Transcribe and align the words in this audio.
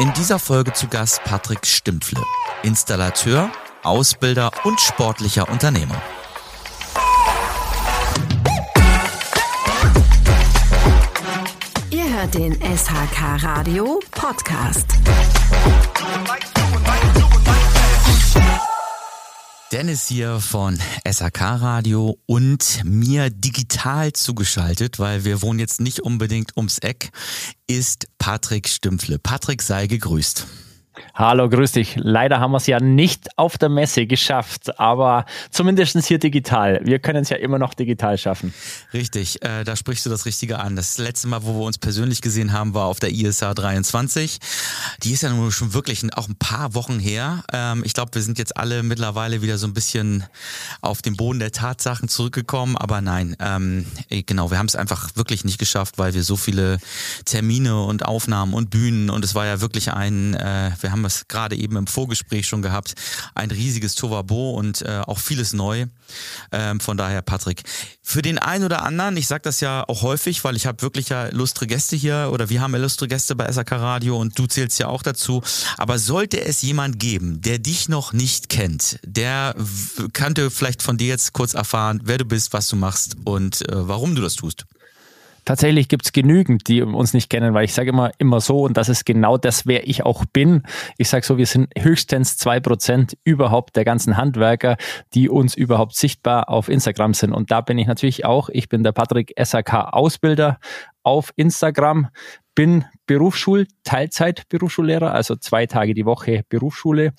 In 0.00 0.12
dieser 0.14 0.40
Folge 0.40 0.72
zu 0.72 0.88
Gast 0.88 1.22
Patrick 1.22 1.64
Stimpfle, 1.64 2.20
Installateur, 2.64 3.48
Ausbilder 3.84 4.50
und 4.64 4.80
sportlicher 4.80 5.48
Unternehmer. 5.48 6.00
Ihr 11.90 12.08
hört 12.12 12.34
den 12.34 12.54
SHK 12.54 13.44
Radio 13.44 14.00
Podcast. 14.10 14.94
Dennis 19.74 20.06
hier 20.06 20.38
von 20.38 20.78
SAK 21.04 21.40
Radio 21.40 22.16
und 22.26 22.82
mir 22.84 23.28
digital 23.28 24.12
zugeschaltet, 24.12 25.00
weil 25.00 25.24
wir 25.24 25.42
wohnen 25.42 25.58
jetzt 25.58 25.80
nicht 25.80 25.98
unbedingt 25.98 26.56
ums 26.56 26.78
Eck, 26.78 27.10
ist 27.66 28.06
Patrick 28.18 28.68
Stümpfle. 28.68 29.18
Patrick 29.18 29.62
sei 29.62 29.88
gegrüßt. 29.88 30.46
Hallo, 31.16 31.48
grüß 31.48 31.70
dich. 31.70 31.94
Leider 31.94 32.40
haben 32.40 32.50
wir 32.50 32.56
es 32.56 32.66
ja 32.66 32.80
nicht 32.80 33.38
auf 33.38 33.56
der 33.56 33.68
Messe 33.68 34.04
geschafft, 34.04 34.80
aber 34.80 35.26
zumindest 35.48 35.96
hier 36.08 36.18
digital. 36.18 36.80
Wir 36.82 36.98
können 36.98 37.22
es 37.22 37.28
ja 37.28 37.36
immer 37.36 37.60
noch 37.60 37.72
digital 37.74 38.18
schaffen. 38.18 38.52
Richtig, 38.92 39.40
äh, 39.44 39.62
da 39.62 39.76
sprichst 39.76 40.04
du 40.06 40.10
das 40.10 40.26
Richtige 40.26 40.58
an. 40.58 40.74
Das 40.74 40.98
letzte 40.98 41.28
Mal, 41.28 41.44
wo 41.44 41.54
wir 41.54 41.66
uns 41.66 41.78
persönlich 41.78 42.20
gesehen 42.20 42.52
haben, 42.52 42.74
war 42.74 42.86
auf 42.86 42.98
der 42.98 43.12
ISA 43.12 43.54
23. 43.54 44.40
Die 45.04 45.12
ist 45.12 45.22
ja 45.22 45.30
nun 45.30 45.52
schon 45.52 45.72
wirklich 45.72 46.02
auch 46.16 46.28
ein 46.28 46.34
paar 46.34 46.74
Wochen 46.74 46.98
her. 46.98 47.44
Ähm, 47.52 47.84
ich 47.84 47.94
glaube, 47.94 48.12
wir 48.14 48.22
sind 48.22 48.36
jetzt 48.40 48.56
alle 48.56 48.82
mittlerweile 48.82 49.40
wieder 49.40 49.56
so 49.56 49.68
ein 49.68 49.72
bisschen 49.72 50.24
auf 50.80 51.00
den 51.00 51.16
Boden 51.16 51.38
der 51.38 51.52
Tatsachen 51.52 52.08
zurückgekommen. 52.08 52.76
Aber 52.76 53.00
nein, 53.00 53.36
ähm, 53.38 53.86
genau, 54.08 54.50
wir 54.50 54.58
haben 54.58 54.66
es 54.66 54.74
einfach 54.74 55.14
wirklich 55.14 55.44
nicht 55.44 55.58
geschafft, 55.58 55.96
weil 55.96 56.12
wir 56.12 56.24
so 56.24 56.34
viele 56.34 56.78
Termine 57.24 57.84
und 57.84 58.04
Aufnahmen 58.04 58.52
und 58.52 58.70
Bühnen 58.70 59.10
und 59.10 59.24
es 59.24 59.36
war 59.36 59.46
ja 59.46 59.60
wirklich 59.60 59.92
ein, 59.92 60.34
äh, 60.34 60.72
wir 60.80 60.90
haben 60.90 61.03
es 61.04 61.28
gerade 61.28 61.56
eben 61.56 61.76
im 61.76 61.86
Vorgespräch 61.86 62.46
schon 62.46 62.62
gehabt, 62.62 62.94
ein 63.34 63.50
riesiges 63.50 63.94
Tovabo 63.94 64.52
und 64.52 64.82
äh, 64.82 65.02
auch 65.06 65.18
vieles 65.18 65.52
neu. 65.52 65.86
Ähm, 66.52 66.80
von 66.80 66.96
daher, 66.96 67.22
Patrick, 67.22 67.62
für 68.02 68.22
den 68.22 68.38
einen 68.38 68.64
oder 68.64 68.82
anderen, 68.82 69.16
ich 69.16 69.26
sage 69.26 69.42
das 69.42 69.60
ja 69.60 69.84
auch 69.88 70.02
häufig, 70.02 70.44
weil 70.44 70.56
ich 70.56 70.66
habe 70.66 70.82
wirklich 70.82 71.08
ja 71.08 71.26
illustre 71.28 71.66
Gäste 71.66 71.96
hier 71.96 72.30
oder 72.32 72.50
wir 72.50 72.60
haben 72.60 72.74
illustre 72.74 73.08
Gäste 73.08 73.34
bei 73.34 73.50
SAK 73.50 73.72
Radio 73.72 74.18
und 74.18 74.38
du 74.38 74.46
zählst 74.46 74.78
ja 74.78 74.88
auch 74.88 75.02
dazu. 75.02 75.42
Aber 75.78 75.98
sollte 75.98 76.40
es 76.40 76.62
jemand 76.62 76.98
geben, 76.98 77.40
der 77.40 77.58
dich 77.58 77.88
noch 77.88 78.12
nicht 78.12 78.48
kennt, 78.48 78.98
der 79.04 79.54
könnte 80.12 80.50
vielleicht 80.50 80.82
von 80.82 80.98
dir 80.98 81.08
jetzt 81.08 81.32
kurz 81.32 81.54
erfahren, 81.54 82.00
wer 82.04 82.18
du 82.18 82.24
bist, 82.24 82.52
was 82.52 82.68
du 82.68 82.76
machst 82.76 83.16
und 83.24 83.68
äh, 83.68 83.88
warum 83.88 84.14
du 84.14 84.22
das 84.22 84.36
tust. 84.36 84.66
Tatsächlich 85.44 85.88
gibt 85.88 86.06
es 86.06 86.12
genügend, 86.12 86.68
die 86.68 86.82
uns 86.82 87.12
nicht 87.12 87.28
kennen, 87.28 87.54
weil 87.54 87.64
ich 87.64 87.74
sage 87.74 87.90
immer, 87.90 88.10
immer 88.18 88.40
so, 88.40 88.62
und 88.64 88.76
das 88.76 88.88
ist 88.88 89.04
genau 89.04 89.36
das, 89.36 89.66
wer 89.66 89.86
ich 89.86 90.04
auch 90.04 90.24
bin. 90.24 90.62
Ich 90.98 91.08
sage 91.08 91.24
so, 91.24 91.36
wir 91.36 91.46
sind 91.46 91.68
höchstens 91.78 92.36
zwei 92.36 92.60
Prozent 92.60 93.16
überhaupt 93.24 93.76
der 93.76 93.84
ganzen 93.84 94.16
Handwerker, 94.16 94.76
die 95.14 95.28
uns 95.28 95.54
überhaupt 95.54 95.94
sichtbar 95.96 96.48
auf 96.48 96.68
Instagram 96.68 97.14
sind. 97.14 97.32
Und 97.32 97.50
da 97.50 97.60
bin 97.60 97.78
ich 97.78 97.86
natürlich 97.86 98.24
auch. 98.24 98.48
Ich 98.48 98.68
bin 98.68 98.82
der 98.82 98.92
Patrick 98.92 99.34
SAK 99.38 99.92
Ausbilder 99.92 100.58
auf 101.02 101.32
Instagram, 101.36 102.08
bin 102.54 102.84
Berufsschul, 103.06 103.66
Teilzeit 103.84 104.48
Berufsschullehrer, 104.48 105.12
also 105.12 105.36
zwei 105.36 105.66
Tage 105.66 105.94
die 105.94 106.06
Woche 106.06 106.42
Berufsschule, 106.48 107.12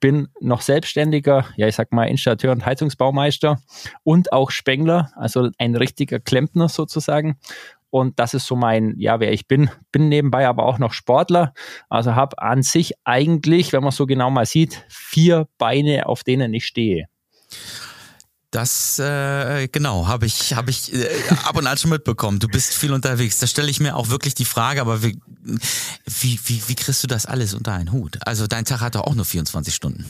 bin 0.00 0.28
noch 0.40 0.62
selbstständiger, 0.62 1.46
ja, 1.56 1.68
ich 1.68 1.76
sag 1.76 1.92
mal 1.92 2.04
Installateur 2.04 2.52
und 2.52 2.64
Heizungsbaumeister 2.64 3.60
und 4.02 4.32
auch 4.32 4.50
Spengler, 4.50 5.12
also 5.16 5.50
ein 5.58 5.76
richtiger 5.76 6.18
Klempner 6.18 6.68
sozusagen. 6.68 7.38
Und 7.90 8.18
das 8.20 8.34
ist 8.34 8.46
so 8.46 8.54
mein, 8.56 8.94
ja, 8.98 9.18
wer 9.20 9.32
ich 9.32 9.48
bin. 9.48 9.68
Bin 9.90 10.08
nebenbei 10.08 10.46
aber 10.46 10.64
auch 10.64 10.78
noch 10.78 10.92
Sportler. 10.92 11.52
Also 11.88 12.14
habe 12.14 12.40
an 12.40 12.62
sich 12.62 12.94
eigentlich, 13.04 13.72
wenn 13.72 13.82
man 13.82 13.90
so 13.90 14.06
genau 14.06 14.30
mal 14.30 14.46
sieht, 14.46 14.84
vier 14.88 15.48
Beine, 15.58 16.06
auf 16.06 16.22
denen 16.22 16.54
ich 16.54 16.66
stehe. 16.66 17.06
Das 18.50 18.98
äh, 18.98 19.68
genau 19.68 20.08
habe 20.08 20.26
ich 20.26 20.54
habe 20.54 20.70
ich 20.70 20.92
äh, 20.92 21.06
ab 21.44 21.56
und 21.56 21.66
an 21.68 21.78
schon 21.78 21.90
mitbekommen. 21.90 22.40
Du 22.40 22.48
bist 22.48 22.74
viel 22.74 22.92
unterwegs. 22.92 23.38
Da 23.38 23.46
stelle 23.46 23.70
ich 23.70 23.78
mir 23.78 23.94
auch 23.96 24.08
wirklich 24.08 24.34
die 24.34 24.44
Frage, 24.44 24.80
aber 24.80 25.04
wie, 25.04 25.20
wie, 26.04 26.40
wie, 26.44 26.62
wie 26.66 26.74
kriegst 26.74 27.02
du 27.04 27.06
das 27.06 27.26
alles 27.26 27.54
unter 27.54 27.72
einen 27.72 27.92
Hut? 27.92 28.18
Also 28.26 28.48
dein 28.48 28.64
Tag 28.64 28.80
hat 28.80 28.96
doch 28.96 29.02
auch 29.02 29.14
nur 29.14 29.24
24 29.24 29.72
Stunden. 29.72 30.04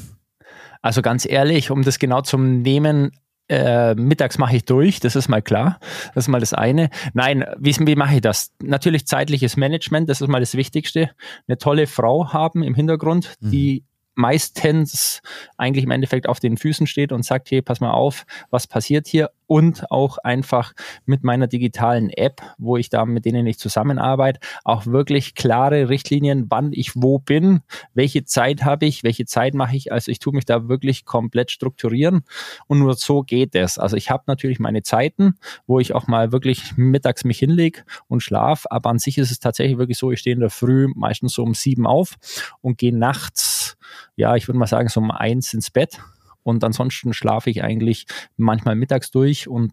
Also 0.81 1.03
ganz 1.03 1.27
ehrlich, 1.27 1.71
um 1.71 1.83
das 1.83 1.99
genau 1.99 2.23
zu 2.23 2.39
nehmen, 2.39 3.11
äh, 3.51 3.95
mittags 3.95 4.39
mache 4.39 4.57
ich 4.57 4.65
durch, 4.65 5.01
das 5.01 5.17
ist 5.17 5.29
mal 5.29 5.43
klar. 5.43 5.79
Das 6.15 6.25
ist 6.25 6.29
mal 6.29 6.41
das 6.41 6.55
eine. 6.55 6.89
Nein, 7.13 7.45
wie, 7.59 7.77
wie 7.79 7.97
mache 7.97 8.15
ich 8.15 8.21
das? 8.23 8.53
Natürlich 8.63 9.07
zeitliches 9.07 9.59
Management, 9.59 10.09
das 10.09 10.23
ist 10.23 10.29
mal 10.29 10.41
das 10.41 10.55
Wichtigste. 10.55 11.11
Eine 11.47 11.59
tolle 11.59 11.87
Frau 11.87 12.33
haben 12.33 12.63
im 12.63 12.75
Hintergrund, 12.75 13.35
die 13.41 13.83
mhm 13.83 13.90
meistens 14.15 15.23
eigentlich 15.57 15.85
im 15.85 15.91
Endeffekt 15.91 16.29
auf 16.29 16.41
den 16.41 16.57
Füßen 16.57 16.87
steht 16.87 17.13
und 17.13 17.25
sagt, 17.25 17.51
hey, 17.51 17.63
pass 17.63 17.81
mal 17.81 17.93
auf, 17.93 18.25
was 18.51 18.67
passiert 18.67 19.07
hier? 19.07 19.31
Und 19.51 19.91
auch 19.91 20.19
einfach 20.19 20.75
mit 21.07 21.25
meiner 21.25 21.49
digitalen 21.49 22.09
App, 22.11 22.41
wo 22.57 22.77
ich 22.77 22.89
da 22.89 23.05
mit 23.05 23.25
denen 23.25 23.49
ich 23.49 23.59
zusammenarbeite, 23.59 24.39
auch 24.63 24.87
wirklich 24.87 25.35
klare 25.35 25.89
Richtlinien, 25.89 26.47
wann 26.49 26.73
ich 26.73 26.93
wo 26.95 27.19
bin, 27.19 27.63
welche 27.93 28.25
Zeit 28.25 28.65
habe 28.65 28.87
ich, 28.87 29.03
welche 29.03 29.25
Zeit 29.25 29.55
mache 29.55 29.75
ich. 29.75 29.91
Also 29.91 30.13
ich 30.13 30.21
tue 30.21 30.33
mich 30.33 30.45
da 30.45 30.69
wirklich 30.69 31.05
komplett 31.05 31.51
strukturieren 31.51 32.23
und 32.69 32.79
nur 32.79 32.95
so 32.95 33.25
geht 33.25 33.57
es. 33.57 33.77
Also 33.77 33.97
ich 33.97 34.09
habe 34.09 34.23
natürlich 34.29 34.61
meine 34.61 34.85
Zeiten, 34.85 35.35
wo 35.67 35.81
ich 35.81 35.97
auch 35.97 36.07
mal 36.07 36.31
wirklich 36.31 36.77
mittags 36.77 37.25
mich 37.25 37.41
hinlege 37.41 37.83
und 38.07 38.23
schlaf, 38.23 38.67
aber 38.71 38.91
an 38.91 39.01
sich 39.01 39.19
ist 39.19 39.33
es 39.33 39.41
tatsächlich 39.41 39.79
wirklich 39.79 39.99
so, 39.99 40.13
ich 40.13 40.21
stehe 40.21 40.35
in 40.35 40.41
der 40.41 40.51
Früh 40.51 40.87
meistens 40.95 41.33
so 41.33 41.43
um 41.43 41.55
sieben 41.55 41.89
auf 41.89 42.15
und 42.61 42.79
gehe 42.79 42.97
nachts 42.97 43.77
ja, 44.15 44.37
ich 44.37 44.47
würde 44.49 44.59
mal 44.59 44.67
sagen, 44.67 44.89
so 44.89 45.01
um 45.01 45.11
eins 45.11 45.55
ins 45.55 45.71
Bett. 45.71 45.99
Und 46.43 46.65
ansonsten 46.65 47.13
schlafe 47.13 47.51
ich 47.51 47.63
eigentlich 47.63 48.07
manchmal 48.37 48.77
mittags 48.77 49.11
durch. 49.11 49.49
Und 49.49 49.73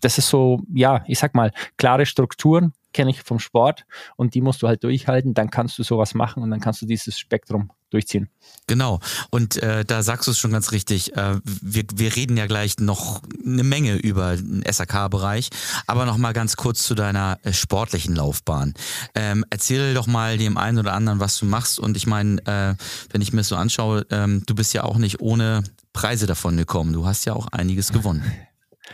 das 0.00 0.18
ist 0.18 0.28
so, 0.28 0.60
ja, 0.72 1.04
ich 1.06 1.18
sag 1.18 1.34
mal, 1.34 1.52
klare 1.76 2.06
Strukturen 2.06 2.72
kenne 2.92 3.10
ich 3.10 3.22
vom 3.22 3.38
Sport. 3.38 3.86
Und 4.16 4.34
die 4.34 4.40
musst 4.40 4.62
du 4.62 4.68
halt 4.68 4.84
durchhalten, 4.84 5.34
dann 5.34 5.50
kannst 5.50 5.78
du 5.78 5.82
sowas 5.82 6.14
machen 6.14 6.42
und 6.42 6.50
dann 6.50 6.60
kannst 6.60 6.82
du 6.82 6.86
dieses 6.86 7.18
Spektrum 7.18 7.70
durchziehen. 7.90 8.28
Genau. 8.66 9.00
Und 9.30 9.62
äh, 9.62 9.84
da 9.84 10.02
sagst 10.02 10.26
du 10.26 10.32
es 10.32 10.38
schon 10.38 10.50
ganz 10.50 10.72
richtig. 10.72 11.16
Äh, 11.16 11.40
wir, 11.44 11.84
wir 11.94 12.16
reden 12.16 12.36
ja 12.36 12.46
gleich 12.46 12.78
noch 12.78 13.22
eine 13.44 13.62
Menge 13.62 13.96
über 13.96 14.36
den 14.36 14.64
SAK-Bereich, 14.68 15.50
aber 15.86 16.04
noch 16.04 16.16
mal 16.16 16.32
ganz 16.32 16.56
kurz 16.56 16.82
zu 16.82 16.94
deiner 16.94 17.38
äh, 17.42 17.52
sportlichen 17.52 18.16
Laufbahn. 18.16 18.74
Ähm, 19.14 19.44
erzähl 19.50 19.94
doch 19.94 20.06
mal 20.06 20.36
dem 20.36 20.56
einen 20.56 20.78
oder 20.78 20.94
anderen, 20.94 21.20
was 21.20 21.38
du 21.38 21.46
machst. 21.46 21.78
Und 21.78 21.96
ich 21.96 22.06
meine, 22.06 22.44
äh, 22.46 22.74
wenn 23.12 23.20
ich 23.20 23.32
mir 23.32 23.44
so 23.44 23.56
anschaue, 23.56 24.04
ähm, 24.10 24.42
du 24.46 24.54
bist 24.54 24.74
ja 24.74 24.82
auch 24.82 24.98
nicht 24.98 25.20
ohne 25.20 25.62
Preise 25.92 26.26
davon 26.26 26.56
gekommen. 26.56 26.92
Du 26.92 27.06
hast 27.06 27.24
ja 27.24 27.34
auch 27.34 27.48
einiges 27.48 27.92
gewonnen. 27.92 28.24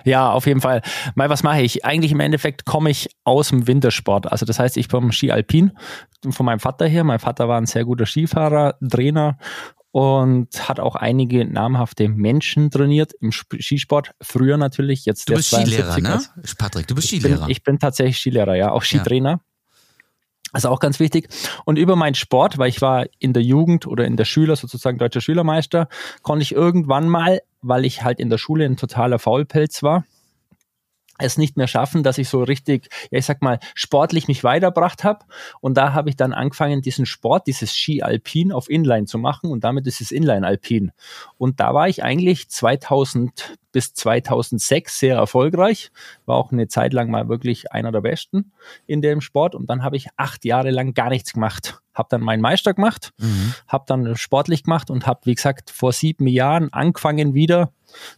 Ja, 0.04 0.30
auf 0.32 0.46
jeden 0.46 0.60
Fall. 0.60 0.82
Mal, 1.14 1.28
was 1.30 1.42
mache 1.42 1.62
ich? 1.62 1.84
Eigentlich 1.84 2.12
im 2.12 2.20
Endeffekt 2.20 2.64
komme 2.64 2.90
ich 2.90 3.10
aus 3.24 3.48
dem 3.48 3.66
Wintersport. 3.66 4.30
Also 4.30 4.46
das 4.46 4.58
heißt, 4.58 4.76
ich 4.76 4.88
komme 4.88 5.12
Ski 5.12 5.30
Alpin 5.30 5.72
von 6.30 6.46
meinem 6.46 6.60
Vater 6.60 6.86
her. 6.86 7.04
Mein 7.04 7.18
Vater 7.18 7.48
war 7.48 7.58
ein 7.58 7.66
sehr 7.66 7.84
guter 7.84 8.06
Skifahrer, 8.06 8.76
Trainer 8.88 9.38
und 9.92 10.68
hat 10.68 10.80
auch 10.80 10.96
einige 10.96 11.44
namhafte 11.44 12.08
Menschen 12.08 12.70
trainiert 12.70 13.12
im 13.20 13.30
Skisport. 13.30 14.12
Früher 14.22 14.56
natürlich, 14.56 15.04
jetzt 15.04 15.28
Du 15.28 15.34
bist 15.34 15.54
Skilehrer, 15.54 16.00
ne? 16.00 16.20
Patrick, 16.58 16.86
du 16.86 16.94
bist 16.94 17.08
Skilehrer. 17.08 17.34
Ich 17.34 17.40
bin, 17.40 17.50
ich 17.50 17.62
bin 17.62 17.78
tatsächlich 17.78 18.18
Skilehrer, 18.18 18.56
ja, 18.56 18.72
auch 18.72 18.82
Skitrainer. 18.82 19.30
Ja. 19.30 19.40
Also 20.52 20.68
auch 20.68 20.80
ganz 20.80 21.00
wichtig. 21.00 21.28
Und 21.64 21.78
über 21.78 21.96
meinen 21.96 22.14
Sport, 22.14 22.58
weil 22.58 22.68
ich 22.68 22.82
war 22.82 23.06
in 23.18 23.32
der 23.32 23.42
Jugend 23.42 23.86
oder 23.86 24.04
in 24.04 24.16
der 24.16 24.26
Schüler, 24.26 24.54
sozusagen 24.54 24.98
deutscher 24.98 25.22
Schülermeister, 25.22 25.88
konnte 26.22 26.42
ich 26.42 26.52
irgendwann 26.52 27.08
mal, 27.08 27.40
weil 27.62 27.84
ich 27.86 28.04
halt 28.04 28.20
in 28.20 28.28
der 28.28 28.38
Schule 28.38 28.66
ein 28.66 28.76
totaler 28.76 29.18
Faulpelz 29.18 29.82
war, 29.82 30.04
es 31.22 31.38
nicht 31.38 31.56
mehr 31.56 31.68
schaffen, 31.68 32.02
dass 32.02 32.18
ich 32.18 32.28
so 32.28 32.42
richtig, 32.42 32.88
ja 33.10 33.18
ich 33.18 33.26
sag 33.26 33.42
mal, 33.42 33.58
sportlich 33.74 34.28
mich 34.28 34.44
weiterbracht 34.44 35.04
habe. 35.04 35.24
Und 35.60 35.76
da 35.76 35.92
habe 35.92 36.10
ich 36.10 36.16
dann 36.16 36.32
angefangen, 36.32 36.82
diesen 36.82 37.06
Sport, 37.06 37.46
dieses 37.46 37.76
Ski 37.76 38.02
Alpin 38.02 38.52
auf 38.52 38.68
Inline 38.68 39.06
zu 39.06 39.18
machen 39.18 39.50
und 39.50 39.64
damit 39.64 39.86
ist 39.86 40.00
es 40.00 40.10
Inline 40.10 40.46
Alpin. 40.46 40.92
Und 41.38 41.60
da 41.60 41.74
war 41.74 41.88
ich 41.88 42.02
eigentlich 42.02 42.48
2000 42.48 43.58
bis 43.72 43.94
2006 43.94 44.98
sehr 44.98 45.16
erfolgreich, 45.16 45.90
war 46.26 46.36
auch 46.36 46.52
eine 46.52 46.68
Zeit 46.68 46.92
lang 46.92 47.10
mal 47.10 47.28
wirklich 47.28 47.72
einer 47.72 47.90
der 47.90 48.02
Besten 48.02 48.52
in 48.86 49.02
dem 49.02 49.20
Sport 49.20 49.54
und 49.54 49.68
dann 49.68 49.82
habe 49.82 49.96
ich 49.96 50.08
acht 50.16 50.44
Jahre 50.44 50.70
lang 50.70 50.94
gar 50.94 51.08
nichts 51.08 51.32
gemacht. 51.32 51.80
Habe 51.94 52.08
dann 52.10 52.20
meinen 52.20 52.40
Meister 52.40 52.72
gemacht, 52.72 53.12
mhm. 53.18 53.54
habe 53.68 53.84
dann 53.86 54.16
sportlich 54.16 54.64
gemacht 54.64 54.90
und 54.90 55.06
habe, 55.06 55.20
wie 55.24 55.34
gesagt, 55.34 55.70
vor 55.70 55.92
sieben 55.92 56.26
Jahren 56.26 56.72
angefangen 56.72 57.34
wieder 57.34 57.72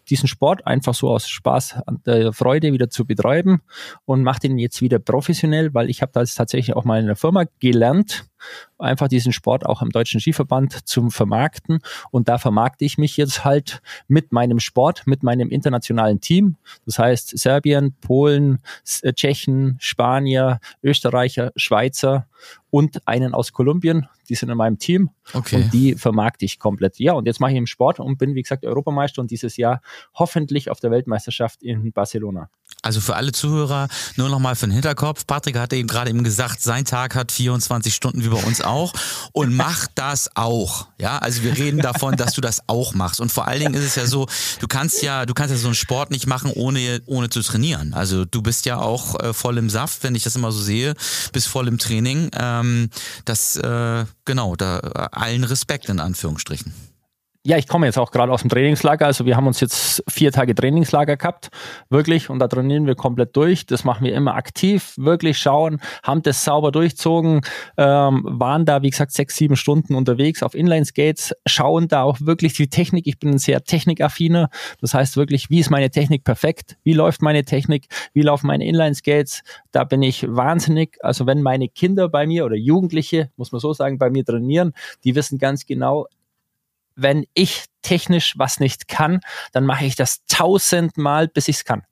diesen 0.09 0.29
Sport 0.29 0.67
einfach 0.67 0.95
so 0.95 1.11
aus 1.11 1.29
Spaß 1.29 1.77
und 1.87 2.07
der 2.07 2.33
Freude 2.33 2.73
wieder 2.73 2.91
zu 2.91 3.07
betreiben 3.07 3.63
und 4.05 4.23
mache 4.23 4.41
den 4.41 4.59
jetzt 4.59 4.81
wieder 4.83 4.99
professionell, 4.99 5.75
weil 5.75 5.91
ich 5.91 6.03
habe 6.03 6.13
das 6.13 6.35
tatsächlich 6.35 6.77
auch 6.77 6.85
mal 6.85 7.01
in 7.01 7.07
der 7.07 7.17
Firma 7.17 7.45
gelernt 7.61 8.27
einfach 8.79 9.09
diesen 9.09 9.33
Sport 9.33 9.67
auch 9.67 9.83
im 9.83 9.91
Deutschen 9.91 10.21
Skiverband 10.21 10.87
zum 10.87 11.11
Vermarkten. 11.11 11.81
Und 12.11 12.29
da 12.29 12.39
vermarkte 12.39 12.85
ich 12.85 12.99
mich 12.99 13.17
jetzt 13.17 13.45
halt 13.45 13.83
mit 14.09 14.33
meinem 14.33 14.61
Sport, 14.61 15.07
mit 15.07 15.23
meinem 15.23 15.51
internationalen 15.51 16.21
Team. 16.21 16.57
Das 16.87 16.99
heißt 16.99 17.39
Serbien, 17.39 17.95
Polen, 18.01 18.61
äh, 19.03 19.13
Tschechen, 19.13 19.77
Spanier, 19.81 20.61
Österreicher, 20.83 21.53
Schweizer 21.57 22.27
und 22.71 23.07
einen 23.07 23.35
aus 23.35 23.53
Kolumbien. 23.53 24.09
Die 24.29 24.35
sind 24.35 24.49
in 24.49 24.57
meinem 24.57 24.79
Team 24.79 25.11
okay. 25.33 25.57
und 25.57 25.73
die 25.73 25.95
vermarkte 25.95 26.45
ich 26.45 26.59
komplett. 26.59 26.99
Ja, 26.99 27.13
und 27.13 27.27
jetzt 27.27 27.41
mache 27.41 27.53
ich 27.53 27.59
im 27.59 27.67
Sport 27.67 28.01
und 28.01 28.19
bin, 28.19 28.35
wie 28.35 28.43
gesagt, 28.43 28.65
Europameister 28.65 29.21
und 29.21 29.31
dieses 29.31 29.57
Jahr 29.57 29.81
hoffentlich 30.15 30.71
auf 30.71 30.81
der 30.81 30.91
Weltmeisterschaft 30.91 31.63
in 31.63 31.93
Barcelona. 31.93 32.49
Also 32.83 33.01
für 33.01 33.17
alle 33.17 33.33
Zuhörer 33.33 33.89
nur 34.17 34.29
nochmal 34.29 34.57
für 34.57 34.67
den 34.67 34.73
Hinterkopf. 34.73 35.27
Patrick 35.27 35.57
hatte 35.57 35.77
eben 35.77 35.89
gerade 35.89 36.11
eben 36.11 36.25
gesagt, 36.25 36.61
sein 36.61 36.85
Tag 36.85 37.15
hat 37.15 37.33
24 37.33 37.95
Stunden 37.95 38.23
wie 38.23 38.29
bei 38.35 38.43
uns 38.45 38.61
auch 38.61 38.93
und 39.33 39.55
macht 39.55 39.93
das 39.95 40.31
auch. 40.35 40.89
Ja, 40.99 41.19
also 41.19 41.43
wir 41.43 41.57
reden 41.57 41.81
davon, 41.81 42.17
dass 42.17 42.35
du 42.35 42.41
das 42.41 42.69
auch 42.69 42.95
machst. 42.95 43.21
Und 43.21 43.31
vor 43.31 43.47
allen 43.47 43.61
Dingen 43.61 43.75
ist 43.75 43.85
es 43.85 43.95
ja 43.95 44.07
so, 44.07 44.27
du 44.61 44.67
kannst 44.67 45.03
ja, 45.03 45.27
du 45.27 45.35
kannst 45.35 45.53
ja 45.53 45.59
so 45.59 45.69
einen 45.69 45.75
Sport 45.75 46.11
nicht 46.11 46.27
machen, 46.27 46.51
ohne, 46.53 47.03
ohne 47.07 47.31
zu 47.31 47.43
trainieren. 47.43 47.95
Also 47.95 48.25
du 48.25 48.43
bist 48.43 48.67
ja 48.67 48.79
auch 48.79 49.19
äh, 49.21 49.33
voll 49.33 49.59
im 49.59 49.71
Saft, 49.71 50.03
wenn 50.03 50.15
ich 50.15 50.25
das 50.25 50.37
immer 50.37 50.53
so 50.53 50.61
sehe, 50.61 50.95
bist 51.33 51.49
voll 51.49 51.69
im 51.69 51.79
Training. 51.79 52.31
Ähm, 52.35 52.91
das, 53.25 53.57
äh, 53.57 54.05
genau, 54.25 54.57
da 54.57 54.79
allen 54.79 55.45
Respekt 55.45 55.89
in 55.89 56.01
Anführungsstrichen. 56.01 56.94
Ja, 57.47 57.59
ich 57.59 57.69
komme 57.69 57.85
jetzt 57.85 57.99
auch 57.99 58.11
gerade 58.11 58.33
aus 58.33 58.41
dem 58.41 58.49
Trainingslager. 58.49 59.05
Also 59.05 59.27
wir 59.27 59.37
haben 59.37 59.47
uns 59.47 59.61
jetzt 59.61 60.03
vier 60.09 60.33
Tage 60.33 60.55
Trainingslager 60.55 61.19
gehabt, 61.19 61.51
wirklich, 61.91 62.31
und 62.31 62.39
da 62.39 62.49
trainieren 62.49 62.87
wir 62.87 62.95
komplett 62.95 63.37
durch. 63.37 63.67
Das 63.67 63.85
machen 63.85 64.07
wir 64.07 64.15
immer 64.15 64.35
aktiv, 64.35 64.95
wirklich 64.97 65.37
schauen, 65.39 65.79
haben 66.03 66.23
das 66.23 66.43
sauber 66.43 66.73
durchzogen, 66.73 67.43
ähm, 67.77 68.23
waren 68.25 68.65
da, 68.65 68.81
wie 68.81 68.89
gesagt, 68.89 69.13
sechs, 69.13 69.37
sieben 69.37 69.57
Stunden 69.57 69.95
unterwegs 69.95 70.43
auf 70.43 70.55
Inline-Skates, 70.55 71.35
schauen 71.45 71.87
da 71.87 72.05
auch 72.05 72.19
wirklich 72.23 72.55
die 72.55 72.69
Technik. 72.71 73.07
Ich 73.07 73.19
bin 73.19 73.33
ein 73.33 73.39
sehr 73.39 73.63
technikaffiner. 73.63 74.49
Das 74.81 74.95
heißt 74.95 75.19
wirklich, 75.19 75.51
wie 75.51 75.61
ist 75.61 75.69
meine 75.69 75.91
Technik 75.91 76.25
perfekt? 76.25 76.79
Wie 76.83 76.95
läuft 76.95 77.21
meine 77.21 77.45
Technik? 77.45 77.89
Wie 78.15 78.23
laufen 78.23 78.47
meine 78.47 78.65
Inline-Skates? 78.65 79.43
Da 79.71 79.85
bin 79.85 80.03
ich 80.03 80.27
wahnsinnig. 80.27 80.97
Also 81.03 81.27
wenn 81.27 81.43
meine 81.43 81.69
Kinder 81.69 82.09
bei 82.09 82.27
mir 82.27 82.47
oder 82.47 82.57
Jugendliche, 82.57 83.29
muss 83.37 83.53
man 83.53 83.61
so 83.61 83.75
sagen, 83.75 83.99
bei 83.99 84.09
mir 84.09 84.25
trainieren, 84.25 84.73
die 85.05 85.15
wissen 85.15 85.37
ganz 85.37 85.67
genau, 85.67 86.07
wenn 86.97 87.25
ich 87.35 87.65
technisch 87.83 88.35
was 88.37 88.61
nicht 88.61 88.89
kann, 88.89 89.21
dann 89.53 89.65
mache 89.65 89.85
ich 89.85 89.97
das 89.97 90.25
tausendmal, 90.27 91.29
bis 91.29 91.49
ich 91.49 91.57
es 91.57 91.65
kann. 91.65 91.83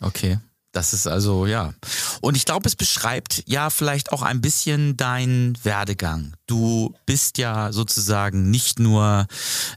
Okay. 0.00 0.38
Das 0.72 0.92
ist 0.92 1.06
also, 1.06 1.46
ja. 1.46 1.72
Und 2.20 2.36
ich 2.36 2.44
glaube, 2.44 2.68
es 2.68 2.76
beschreibt 2.76 3.42
ja 3.46 3.70
vielleicht 3.70 4.12
auch 4.12 4.20
ein 4.22 4.42
bisschen 4.42 4.96
deinen 4.96 5.58
Werdegang. 5.64 6.34
Du 6.46 6.94
bist 7.06 7.38
ja 7.38 7.72
sozusagen 7.72 8.50
nicht 8.50 8.78
nur 8.78 9.26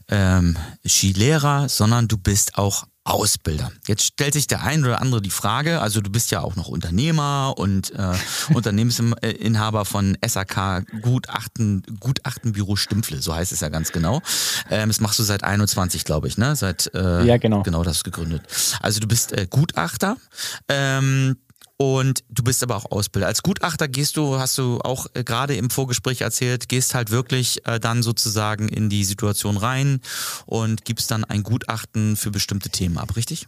ähm, 0.08 0.56
Skilehrer, 0.86 1.68
sondern 1.70 2.08
du 2.08 2.18
bist 2.18 2.58
auch 2.58 2.84
Ausbilder. 3.04 3.72
Jetzt 3.86 4.04
stellt 4.04 4.34
sich 4.34 4.46
der 4.46 4.62
ein 4.62 4.84
oder 4.84 5.00
andere 5.00 5.20
die 5.20 5.30
Frage, 5.30 5.80
also 5.80 6.00
du 6.00 6.10
bist 6.10 6.30
ja 6.30 6.40
auch 6.40 6.54
noch 6.54 6.68
Unternehmer 6.68 7.54
und 7.56 7.92
äh, 7.92 8.14
Unternehmensinhaber 8.54 9.84
von 9.84 10.16
SAK 10.24 10.84
Gutachten, 11.02 11.82
Gutachtenbüro 11.98 12.76
Stimpfle, 12.76 13.20
so 13.20 13.34
heißt 13.34 13.50
es 13.50 13.60
ja 13.60 13.70
ganz 13.70 13.90
genau. 13.90 14.22
Ähm, 14.70 14.88
das 14.88 15.00
machst 15.00 15.18
du 15.18 15.24
seit 15.24 15.42
21, 15.42 16.04
glaube 16.04 16.28
ich, 16.28 16.38
ne? 16.38 16.54
Seit 16.54 16.94
äh, 16.94 17.24
ja, 17.24 17.38
genau. 17.38 17.62
Genau, 17.62 17.82
das 17.82 18.04
gegründet. 18.04 18.42
Also 18.80 19.00
du 19.00 19.08
bist 19.08 19.32
äh, 19.32 19.46
Gutachter. 19.50 20.16
Ähm, 20.68 21.36
und 21.76 22.22
du 22.28 22.42
bist 22.42 22.62
aber 22.62 22.76
auch 22.76 22.90
Ausbilder. 22.90 23.26
Als 23.26 23.42
Gutachter 23.42 23.88
gehst 23.88 24.16
du, 24.16 24.38
hast 24.38 24.58
du 24.58 24.78
auch 24.82 25.06
äh, 25.14 25.24
gerade 25.24 25.56
im 25.56 25.70
Vorgespräch 25.70 26.20
erzählt, 26.20 26.68
gehst 26.68 26.94
halt 26.94 27.10
wirklich 27.10 27.66
äh, 27.66 27.80
dann 27.80 28.02
sozusagen 28.02 28.68
in 28.68 28.88
die 28.88 29.04
Situation 29.04 29.56
rein 29.56 30.00
und 30.46 30.84
gibst 30.84 31.10
dann 31.10 31.24
ein 31.24 31.42
Gutachten 31.42 32.16
für 32.16 32.30
bestimmte 32.30 32.70
Themen 32.70 32.98
ab, 32.98 33.16
richtig? 33.16 33.46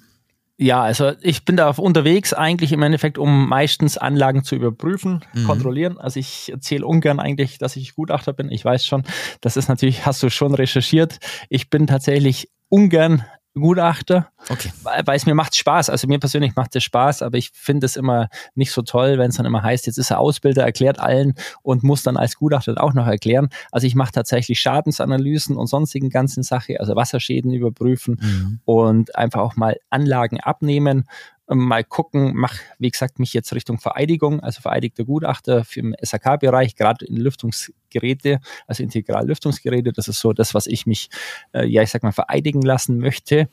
Ja, 0.57 0.83
also 0.83 1.13
ich 1.21 1.45
bin 1.45 1.57
da 1.57 1.69
unterwegs 1.71 2.33
eigentlich 2.33 2.71
im 2.71 2.83
Endeffekt, 2.83 3.19
um 3.19 3.49
meistens 3.49 3.99
Anlagen 3.99 4.45
zu 4.45 4.55
überprüfen, 4.55 5.25
mhm. 5.33 5.45
kontrollieren. 5.45 5.99
Also 5.99 6.21
ich 6.21 6.53
erzähle 6.53 6.87
ungern 6.87 7.19
eigentlich, 7.19 7.59
dass 7.59 7.75
ich 7.75 7.97
Gutachter 7.97 8.33
bin. 8.33 8.53
Ich 8.53 8.65
weiß 8.65 8.87
schon, 8.87 9.03
das 9.41 9.57
ist 9.57 9.69
natürlich, 9.69 10.07
hast 10.07 10.23
du 10.23 10.31
schon 10.31 10.55
recherchiert. 10.55 11.19
Ich 11.49 11.71
bin 11.71 11.89
tatsächlich 11.89 12.49
ungern 12.69 13.25
Gutachter, 13.55 14.29
okay. 14.49 14.73
weil, 14.83 15.17
es 15.17 15.27
mir 15.27 15.35
macht 15.35 15.55
Spaß. 15.55 15.89
Also 15.89 16.09
mir 16.09 16.19
persönlich 16.19 16.57
macht 16.57 16.75
es 16.75 16.83
Spaß, 16.83 17.23
aber 17.23 17.39
ich 17.39 17.51
finde 17.55 17.87
es 17.87 17.95
immer 17.95 18.29
nicht 18.57 18.73
so 18.73 18.83
toll, 18.83 19.17
wenn 19.19 19.31
es 19.31 19.37
dann 19.37 19.47
immer 19.47 19.63
heißt, 19.63 19.87
jetzt 19.87 19.97
ist 19.97 20.11
er 20.11 20.19
Ausbilder, 20.19 20.65
erklärt 20.65 20.99
allen 20.99 21.35
und 21.63 21.85
muss 21.85 22.03
dann 22.03 22.17
als 22.17 22.37
Gutachter 22.37 22.75
auch 22.83 22.95
noch 22.95 23.07
erklären. 23.07 23.51
Also 23.71 23.87
ich 23.87 23.95
mache 23.95 24.11
tatsächlich 24.11 24.59
Schadensanalysen 24.59 25.57
und 25.57 25.69
sonstigen 25.69 26.11
ganzen 26.11 26.43
Sachen, 26.43 26.79
also 26.79 26.97
Wasserschäden 26.97 27.53
überprüfen 27.53 28.19
mhm. 28.21 28.61
und 28.65 29.15
einfach 29.15 29.41
auch 29.41 29.55
mal 29.55 29.77
Anlagen 29.89 30.41
abnehmen 30.41 31.09
mal 31.47 31.85
gucken, 31.85 32.33
mach, 32.35 32.59
wie 32.79 32.91
gesagt, 32.91 33.19
mich 33.19 33.35
jetzt 33.35 33.53
Richtung 33.53 33.79
Vereidigung, 33.79 34.41
also 34.41 34.61
vereidigter 34.61 35.05
Gutachter 35.05 35.65
für 35.65 35.81
im 35.81 35.95
SAK-Bereich, 36.01 36.77
gerade 36.77 37.05
in 37.05 37.17
Lüftungsgeräte, 37.17 38.41
also 38.67 38.83
Integrallüftungsgeräte, 38.83 39.93
das 39.93 40.09
ist 40.09 40.21
so 40.21 40.33
das, 40.33 40.55
was 40.55 40.67
ich 40.67 40.87
mich, 40.87 41.11
äh, 41.53 41.67
ja, 41.67 41.83
ich 41.83 41.91
sag 41.91 42.03
mal, 42.03 42.13
vereidigen 42.13 42.63
lassen 42.63 42.99
möchte. 42.99 43.49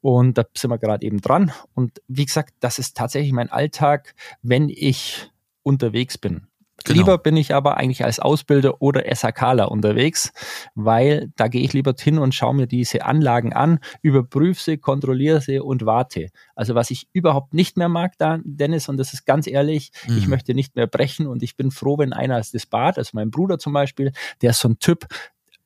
Und 0.00 0.38
da 0.38 0.44
sind 0.56 0.70
wir 0.70 0.78
gerade 0.78 1.06
eben 1.06 1.20
dran. 1.20 1.52
Und 1.74 2.02
wie 2.08 2.26
gesagt, 2.26 2.54
das 2.60 2.78
ist 2.78 2.96
tatsächlich 2.96 3.32
mein 3.32 3.50
Alltag, 3.50 4.14
wenn 4.42 4.68
ich 4.68 5.30
unterwegs 5.62 6.18
bin. 6.18 6.48
Genau. 6.84 6.98
Lieber 6.98 7.18
bin 7.18 7.36
ich 7.36 7.54
aber 7.54 7.76
eigentlich 7.76 8.04
als 8.04 8.20
Ausbilder 8.20 8.80
oder 8.80 9.04
SHKler 9.14 9.70
unterwegs, 9.70 10.32
weil 10.74 11.30
da 11.36 11.48
gehe 11.48 11.62
ich 11.62 11.72
lieber 11.72 11.94
hin 11.98 12.18
und 12.18 12.34
schaue 12.34 12.54
mir 12.54 12.66
diese 12.66 13.04
Anlagen 13.04 13.52
an, 13.52 13.78
überprüfe 14.02 14.60
sie, 14.62 14.78
kontrolliere 14.78 15.40
sie 15.40 15.58
und 15.58 15.86
warte. 15.86 16.28
Also 16.54 16.74
was 16.74 16.90
ich 16.90 17.08
überhaupt 17.12 17.54
nicht 17.54 17.76
mehr 17.76 17.88
mag, 17.88 18.12
da, 18.18 18.40
Dennis, 18.44 18.88
und 18.88 18.96
das 18.96 19.12
ist 19.12 19.24
ganz 19.24 19.46
ehrlich, 19.46 19.92
mhm. 20.06 20.18
ich 20.18 20.26
möchte 20.26 20.54
nicht 20.54 20.76
mehr 20.76 20.86
brechen 20.86 21.26
und 21.26 21.42
ich 21.42 21.56
bin 21.56 21.70
froh, 21.70 21.98
wenn 21.98 22.12
einer 22.12 22.36
als 22.36 22.50
das 22.50 22.66
Bad, 22.66 22.98
also 22.98 23.10
mein 23.14 23.30
Bruder 23.30 23.58
zum 23.58 23.72
Beispiel, 23.72 24.12
der 24.40 24.50
ist 24.50 24.60
so 24.60 24.68
ein 24.68 24.78
Typ, 24.78 25.06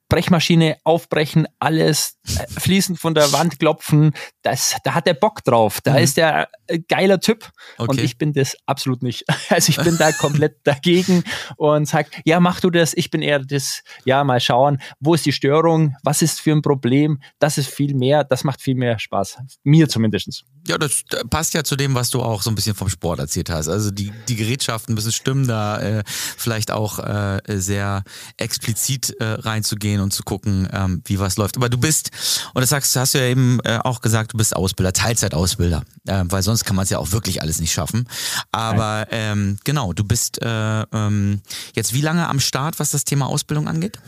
Brechmaschine 0.08 0.76
aufbrechen, 0.84 1.46
alles 1.58 2.18
äh, 2.26 2.46
fließend 2.60 2.98
von 2.98 3.14
der 3.14 3.32
Wand 3.32 3.58
klopfen, 3.58 4.12
das, 4.42 4.76
da 4.84 4.94
hat 4.94 5.06
er 5.06 5.14
Bock 5.14 5.42
drauf. 5.42 5.80
Da 5.82 5.92
mhm. 5.92 5.98
ist 5.98 6.16
der 6.16 6.48
äh, 6.66 6.78
geiler 6.78 7.20
Typ 7.20 7.50
okay. 7.78 7.90
und 7.90 8.00
ich 8.00 8.16
bin 8.18 8.32
das 8.32 8.56
absolut 8.66 9.02
nicht. 9.02 9.24
Also 9.48 9.70
ich 9.70 9.76
bin 9.82 9.96
da 9.96 10.12
komplett 10.12 10.58
dagegen 10.64 11.22
und 11.56 11.86
sag, 11.86 12.08
ja, 12.24 12.40
mach 12.40 12.60
du 12.60 12.70
das. 12.70 12.94
Ich 12.94 13.10
bin 13.10 13.22
eher 13.22 13.38
das, 13.38 13.82
ja, 14.04 14.22
mal 14.24 14.40
schauen, 14.40 14.78
wo 14.98 15.14
ist 15.14 15.24
die 15.24 15.32
Störung, 15.32 15.96
was 16.02 16.20
ist 16.20 16.40
für 16.40 16.52
ein 16.52 16.62
Problem. 16.62 17.20
Das 17.38 17.58
ist 17.58 17.68
viel 17.68 17.94
mehr, 17.94 18.24
das 18.24 18.44
macht 18.44 18.60
viel 18.60 18.74
mehr 18.74 18.98
Spaß. 18.98 19.38
Mir 19.62 19.88
zumindest. 19.88 20.44
Ja, 20.66 20.78
das 20.78 21.04
passt 21.30 21.54
ja 21.54 21.62
zu 21.62 21.76
dem, 21.76 21.94
was 21.94 22.10
du 22.10 22.22
auch 22.22 22.42
so 22.42 22.50
ein 22.50 22.56
bisschen 22.56 22.74
vom 22.74 22.88
Sport 22.88 23.20
erzählt 23.20 23.50
hast. 23.50 23.68
Also 23.68 23.92
die, 23.92 24.12
die 24.28 24.34
Gerätschaften 24.34 24.94
müssen 24.94 25.12
stimmen, 25.12 25.46
da 25.46 25.80
äh, 25.80 26.02
vielleicht 26.06 26.72
auch 26.72 26.98
äh, 26.98 27.40
sehr 27.46 28.02
explizit 28.36 29.14
äh, 29.20 29.24
reinzugehen 29.24 30.00
und 30.00 30.12
zu 30.12 30.24
gucken, 30.24 30.68
ähm, 30.72 31.02
wie 31.04 31.20
was 31.20 31.36
läuft. 31.36 31.56
Aber 31.56 31.68
du 31.68 31.78
bist, 31.78 32.10
und 32.52 32.62
das 32.62 32.70
sagst, 32.70 32.96
hast 32.96 33.14
du 33.14 33.18
ja 33.18 33.26
eben 33.26 33.60
äh, 33.64 33.78
auch 33.84 34.00
gesagt, 34.00 34.32
du 34.32 34.38
bist 34.38 34.56
Ausbilder, 34.56 34.92
Teilzeitausbilder, 34.92 35.82
äh, 36.06 36.24
weil 36.24 36.42
sonst 36.42 36.64
kann 36.64 36.74
man 36.74 36.82
es 36.82 36.90
ja 36.90 36.98
auch 36.98 37.12
wirklich 37.12 37.42
alles 37.42 37.60
nicht 37.60 37.72
schaffen. 37.72 38.08
Aber 38.50 39.06
ähm, 39.10 39.58
genau, 39.62 39.92
du 39.92 40.02
bist 40.02 40.42
äh, 40.42 40.82
ähm, 40.92 41.42
jetzt 41.74 41.94
wie 41.94 42.00
lange 42.00 42.28
am 42.28 42.40
Start, 42.40 42.80
was 42.80 42.90
das 42.90 43.04
Thema 43.04 43.26
Ausbildung 43.26 43.68
angeht? 43.68 44.00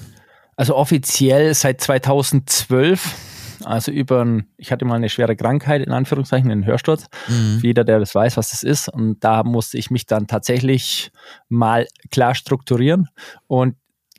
Also 0.56 0.74
offiziell 0.74 1.54
seit 1.54 1.80
2012 1.80 3.00
also 3.64 3.90
über 3.90 4.24
ein, 4.24 4.48
ich 4.56 4.72
hatte 4.72 4.84
mal 4.84 4.96
eine 4.96 5.08
schwere 5.08 5.36
Krankheit, 5.36 5.82
in 5.82 5.92
Anführungszeichen, 5.92 6.50
einen 6.50 6.66
Hörsturz. 6.66 7.06
Mhm. 7.28 7.60
Jeder, 7.62 7.84
der 7.84 7.98
das 7.98 8.14
weiß, 8.14 8.36
was 8.36 8.50
das 8.50 8.62
ist. 8.62 8.88
Und 8.88 9.22
da 9.24 9.42
musste 9.42 9.78
ich 9.78 9.90
mich 9.90 10.06
dann 10.06 10.26
tatsächlich 10.26 11.10
mal 11.48 11.86
klar 12.10 12.34
strukturieren. 12.34 13.08
Und 13.46 13.76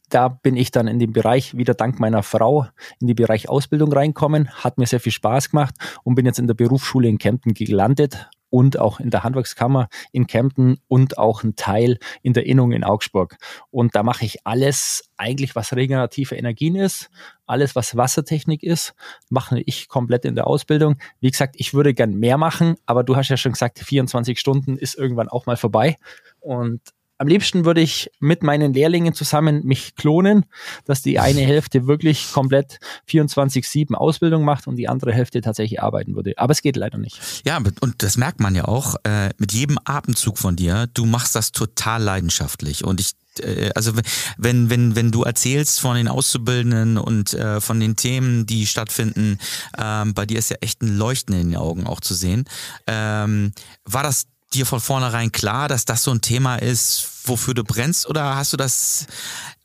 da 0.10 0.28
bin 0.28 0.58
ich 0.58 0.72
dann 0.72 0.88
in 0.88 1.00
den 1.00 1.14
Bereich, 1.14 1.56
wieder 1.56 1.76
dank 1.76 2.00
meiner 2.00 2.24
Frau, 2.24 2.66
in 3.00 3.08
den 3.08 3.16
Bereich 3.16 3.48
Ausbildung 3.48 3.94
reinkommen. 3.94 4.50
Hat 4.50 4.78
mir 4.78 4.88
sehr 4.88 5.00
viel 5.00 5.12
Spaß 5.12 5.52
gemacht 5.52 5.76
und 6.04 6.16
bin 6.16 6.26
jetzt 6.26 6.40
in 6.40 6.48
der 6.48 6.56
Berufsschule 6.56 7.08
in 7.08 7.18
Kempten 7.18 7.54
gelandet 7.54 8.30
und 8.50 8.80
auch 8.80 9.00
in 9.00 9.10
der 9.10 9.24
Handwerkskammer 9.24 9.90
in 10.12 10.28
Kempten 10.28 10.80
und 10.88 11.18
auch 11.18 11.44
ein 11.44 11.56
Teil 11.56 12.00
in 12.22 12.34
der 12.34 12.46
Innung 12.46 12.72
in 12.72 12.84
Augsburg. 12.84 13.38
Und 13.72 13.96
da 13.96 14.04
mache 14.04 14.26
ich 14.26 14.46
alles 14.46 15.10
eigentlich, 15.18 15.56
was 15.56 15.76
regenerative 15.76 16.36
Energien 16.36 16.76
ist, 16.76 17.10
alles, 17.46 17.76
was 17.76 17.98
Wassertechnik 17.98 18.64
ist, 18.64 18.94
mache 19.30 19.60
ich 19.62 19.88
komplett 19.88 20.26
in 20.26 20.36
der 20.36 20.48
Ausbildung. 20.48 20.98
Wie 21.20 21.32
gesagt, 21.32 21.56
ich 21.58 21.74
würde 21.74 21.94
gern 21.94 22.14
mehr 22.14 22.38
machen, 22.38 22.76
aber 22.86 23.04
du 23.04 23.16
hast 23.16 23.30
ja 23.30 23.38
schon 23.38 23.54
gesagt, 23.54 23.80
24 23.80 24.40
Stunden 24.40 24.78
ist 24.78 24.96
irgendwann 24.96 25.30
auch 25.30 25.46
mal 25.46 25.58
vorbei. 25.58 25.98
Und 26.40 26.82
am 27.20 27.28
liebsten 27.28 27.66
würde 27.66 27.82
ich 27.82 28.10
mit 28.20 28.44
meinen 28.44 28.74
Lehrlingen 28.74 29.14
zusammen 29.14 29.66
mich 29.66 29.96
klonen, 29.96 30.46
dass 30.86 31.02
die 31.02 31.20
eine 31.20 31.42
Hälfte 31.42 31.86
wirklich 31.86 32.32
komplett 32.32 32.80
24-7 33.10 33.94
Ausbildung 33.94 34.46
macht 34.46 34.68
und 34.68 34.78
die 34.78 34.88
andere 34.88 35.12
Hälfte 35.12 35.42
tatsächlich 35.42 35.84
arbeiten 35.84 36.16
würde. 36.16 36.34
Aber 36.38 36.52
es 36.52 36.62
geht 36.62 36.78
leider 36.78 36.98
nicht. 36.98 37.20
Ja, 37.46 37.58
und 37.58 38.04
das 38.04 38.18
merkt 38.18 38.40
man 38.40 38.56
ja 38.56 38.66
auch 38.66 38.96
äh, 39.04 39.30
mit 39.38 39.52
jedem 39.52 39.78
Atemzug 39.84 40.38
von 40.38 40.56
dir. 40.56 40.88
Du 40.94 41.06
machst 41.06 41.36
das 41.36 41.52
total 41.52 42.02
leidenschaftlich. 42.02 42.86
Und 42.86 43.02
ich 43.02 43.12
äh, 43.44 43.72
also 43.76 43.92
wenn, 44.38 44.70
wenn, 44.70 44.96
wenn 44.96 45.12
du 45.12 45.24
erzählst 45.24 45.82
von 45.82 45.98
den 45.98 46.08
Auszubildenden 46.08 46.98
und 46.98 47.34
äh, 47.34 47.60
von 47.60 47.82
den 47.82 47.98
Themen, 47.98 48.46
die 48.46 48.66
stattfinden, 48.66 49.40
ähm, 49.78 50.14
bei 50.14 50.26
dir 50.26 50.40
ist 50.40 50.50
ja 50.50 50.58
echt 50.62 50.82
ein 50.82 50.98
Leuchten 50.98 51.36
in 51.36 51.50
den 51.50 51.58
Augen 51.58 51.86
auch 51.86 52.00
zu 52.00 52.14
sehen. 52.14 52.46
Ähm, 52.88 53.52
war 53.84 54.04
das 54.04 54.26
dir 54.54 54.66
von 54.66 54.80
vornherein 54.80 55.32
klar, 55.32 55.68
dass 55.68 55.86
das 55.86 56.04
so 56.04 56.12
ein 56.12 56.22
Thema 56.22 56.56
ist, 56.56 57.08
wofür 57.26 57.54
du 57.54 57.64
brennst, 57.64 58.08
oder 58.08 58.36
hast 58.36 58.54
du 58.54 58.58
das 58.58 59.06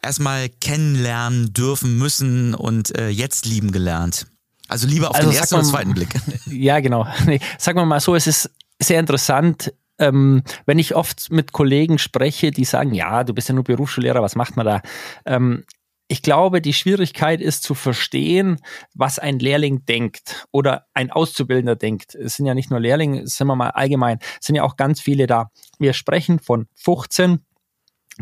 erstmal 0.03 0.49
kennenlernen 0.49 1.53
dürfen 1.53 1.99
müssen 1.99 2.55
und 2.55 2.97
äh, 2.99 3.09
jetzt 3.09 3.47
lieben 3.47 3.73
gelernt? 3.73 4.27
Also 4.69 4.87
lieber 4.87 5.11
auf 5.11 5.17
also 5.17 5.31
den 5.31 5.39
ersten 5.39 5.55
oder 5.57 5.65
zweiten 5.65 5.95
Blick. 5.95 6.15
Ja, 6.47 6.81
genau. 6.81 7.07
Nee, 7.27 7.41
sagen 7.59 7.79
wir 7.79 7.85
mal 7.85 8.01
so, 8.01 8.15
es 8.15 8.27
ist 8.27 8.51
sehr 8.79 9.01
interessant, 9.01 9.73
ähm, 9.99 10.43
wenn 10.67 10.79
ich 10.79 10.95
oft 10.95 11.31
mit 11.31 11.53
Kollegen 11.53 11.99
spreche, 11.99 12.51
die 12.51 12.65
sagen, 12.65 12.95
ja, 12.95 13.25
du 13.25 13.33
bist 13.33 13.49
ja 13.49 13.55
nur 13.55 13.65
Berufsschullehrer, 13.65 14.23
was 14.23 14.35
macht 14.35 14.57
man 14.57 14.67
da? 14.67 14.83
Ähm, 15.25 15.65
ich 16.07 16.23
glaube, 16.23 16.61
die 16.61 16.75
Schwierigkeit 16.75 17.41
ist 17.41 17.63
zu 17.63 17.75
verstehen, 17.75 18.61
was 18.95 19.19
ein 19.19 19.39
Lehrling 19.39 19.87
denkt 19.87 20.47
oder 20.51 20.87
ein 20.93 21.11
Auszubildender 21.11 21.77
denkt. 21.77 22.15
Es 22.15 22.37
sind 22.37 22.47
ja 22.47 22.55
nicht 22.55 22.71
nur 22.71 22.81
Lehrlinge, 22.81 23.27
sind 23.27 23.47
wir 23.47 23.57
mal 23.57 23.71
allgemein, 23.71 24.19
es 24.41 24.47
sind 24.47 24.57
ja 24.57 24.65
auch 24.65 24.77
ganz 24.77 25.01
viele 25.01 25.27
da. 25.27 25.51
Wir 25.79 25.95
sprechen 25.95 26.39
von 26.39 26.67
15 26.75 27.41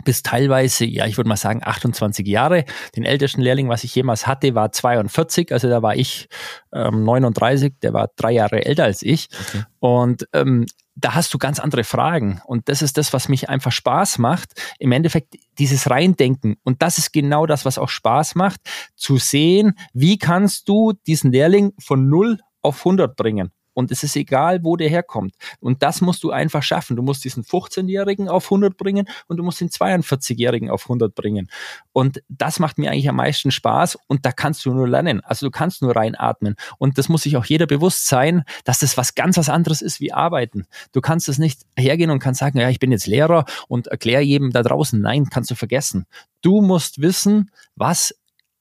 bis 0.04 0.22
teilweise, 0.22 0.86
ja, 0.86 1.06
ich 1.06 1.18
würde 1.18 1.28
mal 1.28 1.36
sagen, 1.36 1.60
28 1.62 2.26
Jahre. 2.26 2.64
Den 2.96 3.04
ältesten 3.04 3.42
Lehrling, 3.42 3.68
was 3.68 3.84
ich 3.84 3.94
jemals 3.94 4.26
hatte, 4.26 4.54
war 4.54 4.72
42, 4.72 5.52
also 5.52 5.68
da 5.68 5.82
war 5.82 5.96
ich 5.96 6.28
ähm, 6.72 7.04
39, 7.04 7.74
der 7.82 7.92
war 7.92 8.10
drei 8.16 8.32
Jahre 8.32 8.64
älter 8.64 8.84
als 8.84 9.02
ich. 9.02 9.28
Okay. 9.48 9.64
Und 9.80 10.28
ähm, 10.32 10.66
da 10.94 11.14
hast 11.14 11.32
du 11.32 11.38
ganz 11.38 11.58
andere 11.58 11.84
Fragen. 11.84 12.40
Und 12.44 12.68
das 12.68 12.82
ist 12.82 12.98
das, 12.98 13.12
was 13.12 13.28
mich 13.28 13.48
einfach 13.48 13.72
Spaß 13.72 14.18
macht. 14.18 14.50
Im 14.78 14.92
Endeffekt 14.92 15.34
dieses 15.58 15.88
Reindenken. 15.90 16.56
Und 16.64 16.82
das 16.82 16.98
ist 16.98 17.12
genau 17.12 17.46
das, 17.46 17.64
was 17.64 17.78
auch 17.78 17.88
Spaß 17.88 18.34
macht, 18.34 18.60
zu 18.94 19.16
sehen, 19.16 19.78
wie 19.94 20.18
kannst 20.18 20.68
du 20.68 20.92
diesen 21.06 21.32
Lehrling 21.32 21.72
von 21.78 22.08
0 22.08 22.38
auf 22.60 22.78
100 22.78 23.16
bringen. 23.16 23.52
Und 23.74 23.90
es 23.90 24.02
ist 24.02 24.16
egal, 24.16 24.64
wo 24.64 24.76
der 24.76 24.88
herkommt. 24.88 25.34
Und 25.60 25.82
das 25.82 26.00
musst 26.00 26.22
du 26.24 26.30
einfach 26.30 26.62
schaffen. 26.62 26.96
Du 26.96 27.02
musst 27.02 27.24
diesen 27.24 27.44
15-Jährigen 27.44 28.28
auf 28.28 28.44
100 28.44 28.76
bringen 28.76 29.08
und 29.28 29.36
du 29.36 29.42
musst 29.42 29.60
den 29.60 29.68
42-Jährigen 29.68 30.70
auf 30.70 30.84
100 30.84 31.14
bringen. 31.14 31.48
Und 31.92 32.22
das 32.28 32.58
macht 32.58 32.78
mir 32.78 32.90
eigentlich 32.90 33.08
am 33.08 33.16
meisten 33.16 33.50
Spaß 33.50 33.98
und 34.06 34.24
da 34.26 34.32
kannst 34.32 34.64
du 34.64 34.72
nur 34.72 34.88
lernen. 34.88 35.20
Also 35.24 35.46
du 35.46 35.50
kannst 35.50 35.82
nur 35.82 35.94
reinatmen. 35.94 36.56
Und 36.78 36.98
das 36.98 37.08
muss 37.08 37.22
sich 37.22 37.36
auch 37.36 37.44
jeder 37.44 37.66
bewusst 37.66 38.06
sein, 38.06 38.44
dass 38.64 38.80
das 38.80 38.96
was 38.96 39.14
ganz 39.14 39.36
was 39.36 39.48
anderes 39.48 39.82
ist 39.82 40.00
wie 40.00 40.12
Arbeiten. 40.12 40.66
Du 40.92 41.00
kannst 41.00 41.28
es 41.28 41.38
nicht 41.38 41.62
hergehen 41.76 42.10
und 42.10 42.18
kannst 42.18 42.40
sagen, 42.40 42.58
ja, 42.58 42.68
ich 42.68 42.78
bin 42.78 42.92
jetzt 42.92 43.06
Lehrer 43.06 43.44
und 43.68 43.86
erkläre 43.88 44.22
jedem 44.22 44.50
da 44.50 44.62
draußen. 44.62 45.00
Nein, 45.00 45.28
kannst 45.30 45.50
du 45.50 45.54
vergessen. 45.54 46.06
Du 46.42 46.60
musst 46.60 47.00
wissen, 47.00 47.50
was 47.76 48.14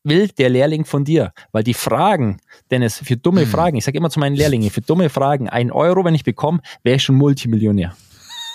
will 0.03 0.27
der 0.29 0.49
Lehrling 0.49 0.85
von 0.85 1.03
dir? 1.03 1.33
Weil 1.51 1.63
die 1.63 1.73
Fragen, 1.73 2.37
Dennis, 2.69 2.99
für 3.03 3.17
dumme 3.17 3.45
mhm. 3.45 3.49
Fragen, 3.49 3.77
ich 3.77 3.85
sage 3.85 3.97
immer 3.97 4.09
zu 4.09 4.19
meinen 4.19 4.35
Lehrlingen, 4.35 4.69
für 4.69 4.81
dumme 4.81 5.09
Fragen, 5.09 5.49
ein 5.49 5.71
Euro, 5.71 6.03
wenn 6.05 6.15
ich 6.15 6.23
bekomme, 6.23 6.59
wäre 6.83 6.97
ich 6.97 7.03
schon 7.03 7.15
Multimillionär. 7.15 7.95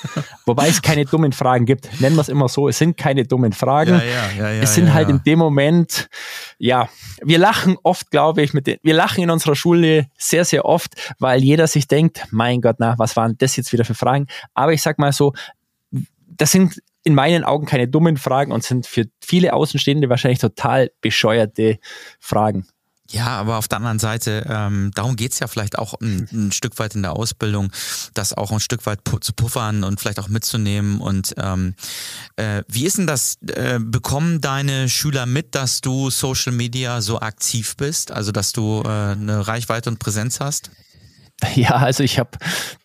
Wobei 0.47 0.69
es 0.69 0.83
keine 0.83 1.05
dummen 1.05 1.33
Fragen 1.33 1.67
gibt. 1.67 1.89
Nennen 2.01 2.17
wir 2.17 2.21
es 2.21 2.29
immer 2.29 2.49
so, 2.49 2.69
es 2.69 2.79
sind 2.79 2.97
keine 2.97 3.25
dummen 3.25 3.53
Fragen. 3.53 3.95
Ja, 3.95 4.31
ja, 4.39 4.53
ja, 4.53 4.63
es 4.63 4.75
sind 4.75 4.93
halt 4.93 5.09
in 5.09 5.23
dem 5.25 5.39
Moment, 5.39 6.09
ja, 6.59 6.89
wir 7.23 7.39
lachen 7.39 7.77
oft, 7.83 8.11
glaube 8.11 8.43
ich, 8.43 8.53
mit 8.53 8.67
den, 8.67 8.79
wir 8.83 8.95
lachen 8.95 9.23
in 9.23 9.31
unserer 9.31 9.57
Schule 9.57 10.07
sehr, 10.19 10.45
sehr 10.45 10.65
oft, 10.65 11.15
weil 11.19 11.43
jeder 11.43 11.67
sich 11.67 11.89
denkt, 11.89 12.27
mein 12.31 12.61
Gott, 12.61 12.77
na, 12.79 12.95
was 12.99 13.17
waren 13.17 13.37
das 13.39 13.57
jetzt 13.57 13.73
wieder 13.73 13.85
für 13.85 13.95
Fragen? 13.95 14.27
Aber 14.55 14.73
ich 14.73 14.83
sag 14.83 14.99
mal 14.99 15.13
so, 15.13 15.33
das 16.27 16.53
sind 16.53 16.81
in 17.07 17.15
meinen 17.15 17.45
Augen 17.45 17.67
keine 17.67 17.87
dummen 17.87 18.17
Fragen 18.17 18.51
und 18.51 18.65
sind 18.65 18.85
für 18.85 19.05
viele 19.21 19.53
Außenstehende 19.53 20.11
wahrscheinlich 20.11 20.41
total 20.41 20.91
bescheuerte 21.01 21.79
Fragen. 22.19 22.67
Ja, 23.09 23.29
aber 23.29 23.59
auf 23.59 23.69
der 23.69 23.79
anderen 23.79 24.01
Seite, 24.01 24.45
ähm, 24.51 24.91
darum 24.97 25.15
geht's 25.15 25.39
ja 25.39 25.47
vielleicht 25.47 25.79
auch 25.79 25.95
ein, 26.01 26.29
ein, 26.33 26.51
Stück 26.51 26.77
weit 26.81 26.97
in 26.97 27.03
der 27.03 27.13
Ausbildung, 27.13 27.71
das 28.15 28.33
auch 28.33 28.51
ein 28.51 28.59
Stück 28.59 28.85
weit 28.87 29.05
pu 29.05 29.21
zu 29.21 29.33
puffern 29.33 29.85
und 29.85 30.01
vielleicht 30.01 30.19
auch 30.19 30.27
mitzunehmen. 30.27 31.01
Und 31.01 31.33
ähm, 31.39 31.77
äh, 32.35 32.65
wie 32.67 32.85
ist 32.85 32.99
denn 32.99 33.07
das? 33.07 33.37
Äh, 33.47 33.79
bekommen 33.79 34.41
deine 34.41 34.89
Schüler 34.89 35.27
mit, 35.27 35.55
dass 35.55 35.83
du 35.83 36.11
Social 36.11 36.53
Media 36.53 37.01
so 37.01 37.21
aktiv 37.21 37.77
bist? 37.77 38.11
Also 38.11 38.33
dass 38.33 38.51
du 38.51 38.83
äh, 38.85 38.89
eine 38.89 39.47
Reichweite 39.47 39.89
und 39.89 40.01
Präsenz 40.01 40.41
hast? 40.41 40.73
Ja, 41.55 41.77
also 41.77 42.03
ich 42.03 42.19
habe 42.19 42.31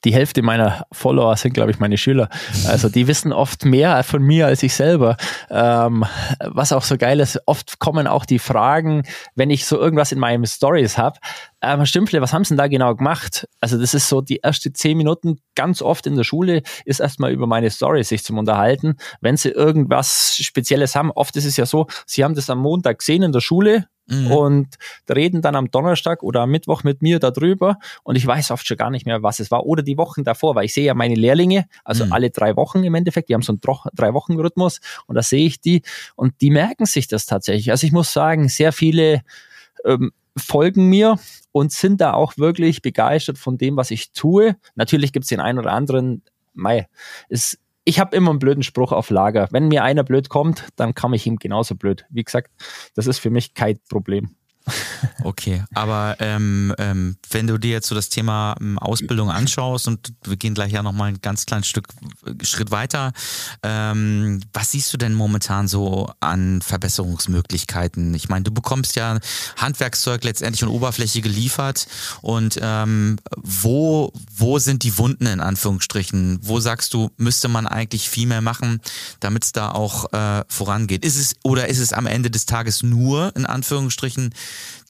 die 0.03 0.13
Hälfte 0.13 0.41
meiner 0.41 0.85
Follower 0.91 1.35
sind, 1.35 1.53
glaube 1.53 1.71
ich, 1.71 1.79
meine 1.79 1.97
Schüler. 1.97 2.29
Also 2.67 2.89
die 2.89 3.07
wissen 3.07 3.33
oft 3.33 3.65
mehr 3.65 4.03
von 4.03 4.21
mir 4.21 4.47
als 4.47 4.63
ich 4.63 4.73
selber. 4.73 5.17
Ähm, 5.49 6.05
was 6.39 6.71
auch 6.71 6.83
so 6.83 6.97
geil 6.97 7.19
ist, 7.19 7.39
oft 7.45 7.79
kommen 7.79 8.07
auch 8.07 8.25
die 8.25 8.39
Fragen, 8.39 9.03
wenn 9.35 9.49
ich 9.49 9.65
so 9.65 9.77
irgendwas 9.77 10.11
in 10.11 10.19
meinen 10.19 10.45
Stories 10.45 10.97
habe. 10.97 11.19
Ähm, 11.61 11.85
Stümpfle, 11.85 12.21
was 12.21 12.33
haben 12.33 12.43
sie 12.43 12.49
denn 12.49 12.57
da 12.57 12.67
genau 12.67 12.95
gemacht? 12.95 13.47
Also 13.59 13.77
das 13.79 13.93
ist 13.93 14.09
so 14.09 14.21
die 14.21 14.39
erste 14.41 14.73
zehn 14.73 14.97
Minuten 14.97 15.39
ganz 15.55 15.81
oft 15.81 16.07
in 16.07 16.15
der 16.15 16.23
Schule 16.23 16.63
ist 16.85 16.99
erstmal 16.99 17.31
über 17.31 17.47
meine 17.47 17.69
Stories 17.69 18.09
sich 18.09 18.23
zum 18.23 18.37
unterhalten. 18.37 18.95
Wenn 19.21 19.37
sie 19.37 19.49
irgendwas 19.49 20.35
Spezielles 20.35 20.95
haben, 20.95 21.11
oft 21.11 21.35
ist 21.35 21.45
es 21.45 21.57
ja 21.57 21.65
so, 21.65 21.87
sie 22.05 22.23
haben 22.23 22.35
das 22.35 22.49
am 22.49 22.59
Montag 22.59 22.99
gesehen 22.99 23.23
in 23.23 23.31
der 23.31 23.41
Schule, 23.41 23.85
mhm. 24.11 24.31
und 24.31 24.75
reden 25.09 25.41
dann 25.41 25.55
am 25.55 25.71
Donnerstag 25.71 26.23
oder 26.23 26.41
am 26.41 26.51
Mittwoch 26.51 26.83
mit 26.83 27.01
mir 27.01 27.19
darüber 27.19 27.77
und 28.03 28.15
ich 28.15 28.25
weiß 28.25 28.51
oft 28.51 28.67
schon 28.67 28.77
gar 28.77 28.89
nicht 28.89 29.05
mehr, 29.05 29.23
was 29.23 29.39
es 29.39 29.51
war 29.51 29.65
oder 29.65 29.83
die 29.83 29.97
Wochen 29.97 30.23
davor, 30.23 30.55
weil 30.55 30.65
ich 30.65 30.73
sehe 30.73 30.85
ja 30.85 30.93
meine 30.93 31.15
Lehrlinge, 31.15 31.65
also 31.83 32.05
mhm. 32.05 32.13
alle 32.13 32.29
drei 32.29 32.55
Wochen 32.55 32.83
im 32.83 32.95
Endeffekt, 32.95 33.29
die 33.29 33.33
haben 33.33 33.41
so 33.41 33.53
einen 33.53 33.61
drei 33.93 34.13
Wochen 34.13 34.39
Rhythmus 34.39 34.79
und 35.07 35.15
da 35.15 35.23
sehe 35.23 35.45
ich 35.45 35.61
die 35.61 35.81
und 36.15 36.41
die 36.41 36.51
merken 36.51 36.85
sich 36.85 37.07
das 37.07 37.25
tatsächlich. 37.25 37.71
Also 37.71 37.87
ich 37.87 37.93
muss 37.93 38.13
sagen, 38.13 38.49
sehr 38.49 38.71
viele 38.71 39.21
ähm, 39.85 40.11
folgen 40.37 40.87
mir 40.87 41.17
und 41.51 41.71
sind 41.71 42.01
da 42.01 42.13
auch 42.13 42.37
wirklich 42.37 42.81
begeistert 42.81 43.37
von 43.37 43.57
dem, 43.57 43.75
was 43.75 43.91
ich 43.91 44.11
tue. 44.11 44.55
Natürlich 44.75 45.13
gibt 45.13 45.23
es 45.23 45.29
den 45.29 45.39
einen 45.39 45.59
oder 45.59 45.71
anderen, 45.71 46.23
mei, 46.53 46.87
ist 47.29 47.59
ich 47.83 47.99
habe 47.99 48.15
immer 48.15 48.29
einen 48.29 48.39
blöden 48.39 48.63
Spruch 48.63 48.91
auf 48.91 49.09
Lager. 49.09 49.47
Wenn 49.51 49.67
mir 49.67 49.83
einer 49.83 50.03
blöd 50.03 50.29
kommt, 50.29 50.67
dann 50.75 50.93
komme 50.93 51.15
ich 51.15 51.25
ihm 51.25 51.37
genauso 51.37 51.75
blöd. 51.75 52.05
Wie 52.09 52.23
gesagt, 52.23 52.51
das 52.95 53.07
ist 53.07 53.19
für 53.19 53.29
mich 53.29 53.53
kein 53.53 53.79
Problem. 53.89 54.35
Okay, 55.23 55.63
aber 55.73 56.15
ähm, 56.19 56.73
ähm, 56.79 57.15
wenn 57.29 57.47
du 57.47 57.57
dir 57.57 57.71
jetzt 57.71 57.87
so 57.87 57.95
das 57.95 58.09
Thema 58.09 58.55
ähm, 58.59 58.79
Ausbildung 58.79 59.29
anschaust 59.29 59.87
und 59.87 60.13
wir 60.23 60.35
gehen 60.35 60.55
gleich 60.55 60.71
ja 60.71 60.81
nochmal 60.81 61.09
ein 61.09 61.21
ganz 61.21 61.45
kleines 61.45 61.67
Stück 61.67 61.87
äh, 62.25 62.43
Schritt 62.43 62.71
weiter, 62.71 63.11
ähm, 63.61 64.41
was 64.53 64.71
siehst 64.71 64.91
du 64.93 64.97
denn 64.97 65.13
momentan 65.13 65.67
so 65.67 66.11
an 66.19 66.61
Verbesserungsmöglichkeiten? 66.61 68.13
Ich 68.15 68.29
meine, 68.29 68.43
du 68.43 68.51
bekommst 68.51 68.95
ja 68.95 69.19
Handwerkszeug 69.57 70.23
letztendlich 70.23 70.63
und 70.63 70.69
Oberfläche 70.69 71.21
geliefert 71.21 71.87
und 72.21 72.59
ähm, 72.61 73.17
wo, 73.37 74.11
wo 74.35 74.59
sind 74.59 74.83
die 74.83 74.97
Wunden 74.97 75.27
in 75.27 75.39
Anführungsstrichen? 75.39 76.39
Wo 76.41 76.59
sagst 76.59 76.93
du, 76.93 77.11
müsste 77.17 77.47
man 77.47 77.67
eigentlich 77.67 78.09
viel 78.09 78.27
mehr 78.27 78.41
machen, 78.41 78.81
damit 79.19 79.43
es 79.43 79.51
da 79.51 79.71
auch 79.71 80.11
äh, 80.13 80.43
vorangeht? 80.47 81.05
Ist 81.05 81.17
es 81.17 81.35
oder 81.43 81.67
ist 81.67 81.79
es 81.79 81.93
am 81.93 82.07
Ende 82.07 82.31
des 82.31 82.45
Tages 82.45 82.81
nur 82.81 83.35
in 83.35 83.45
Anführungsstrichen 83.45 84.33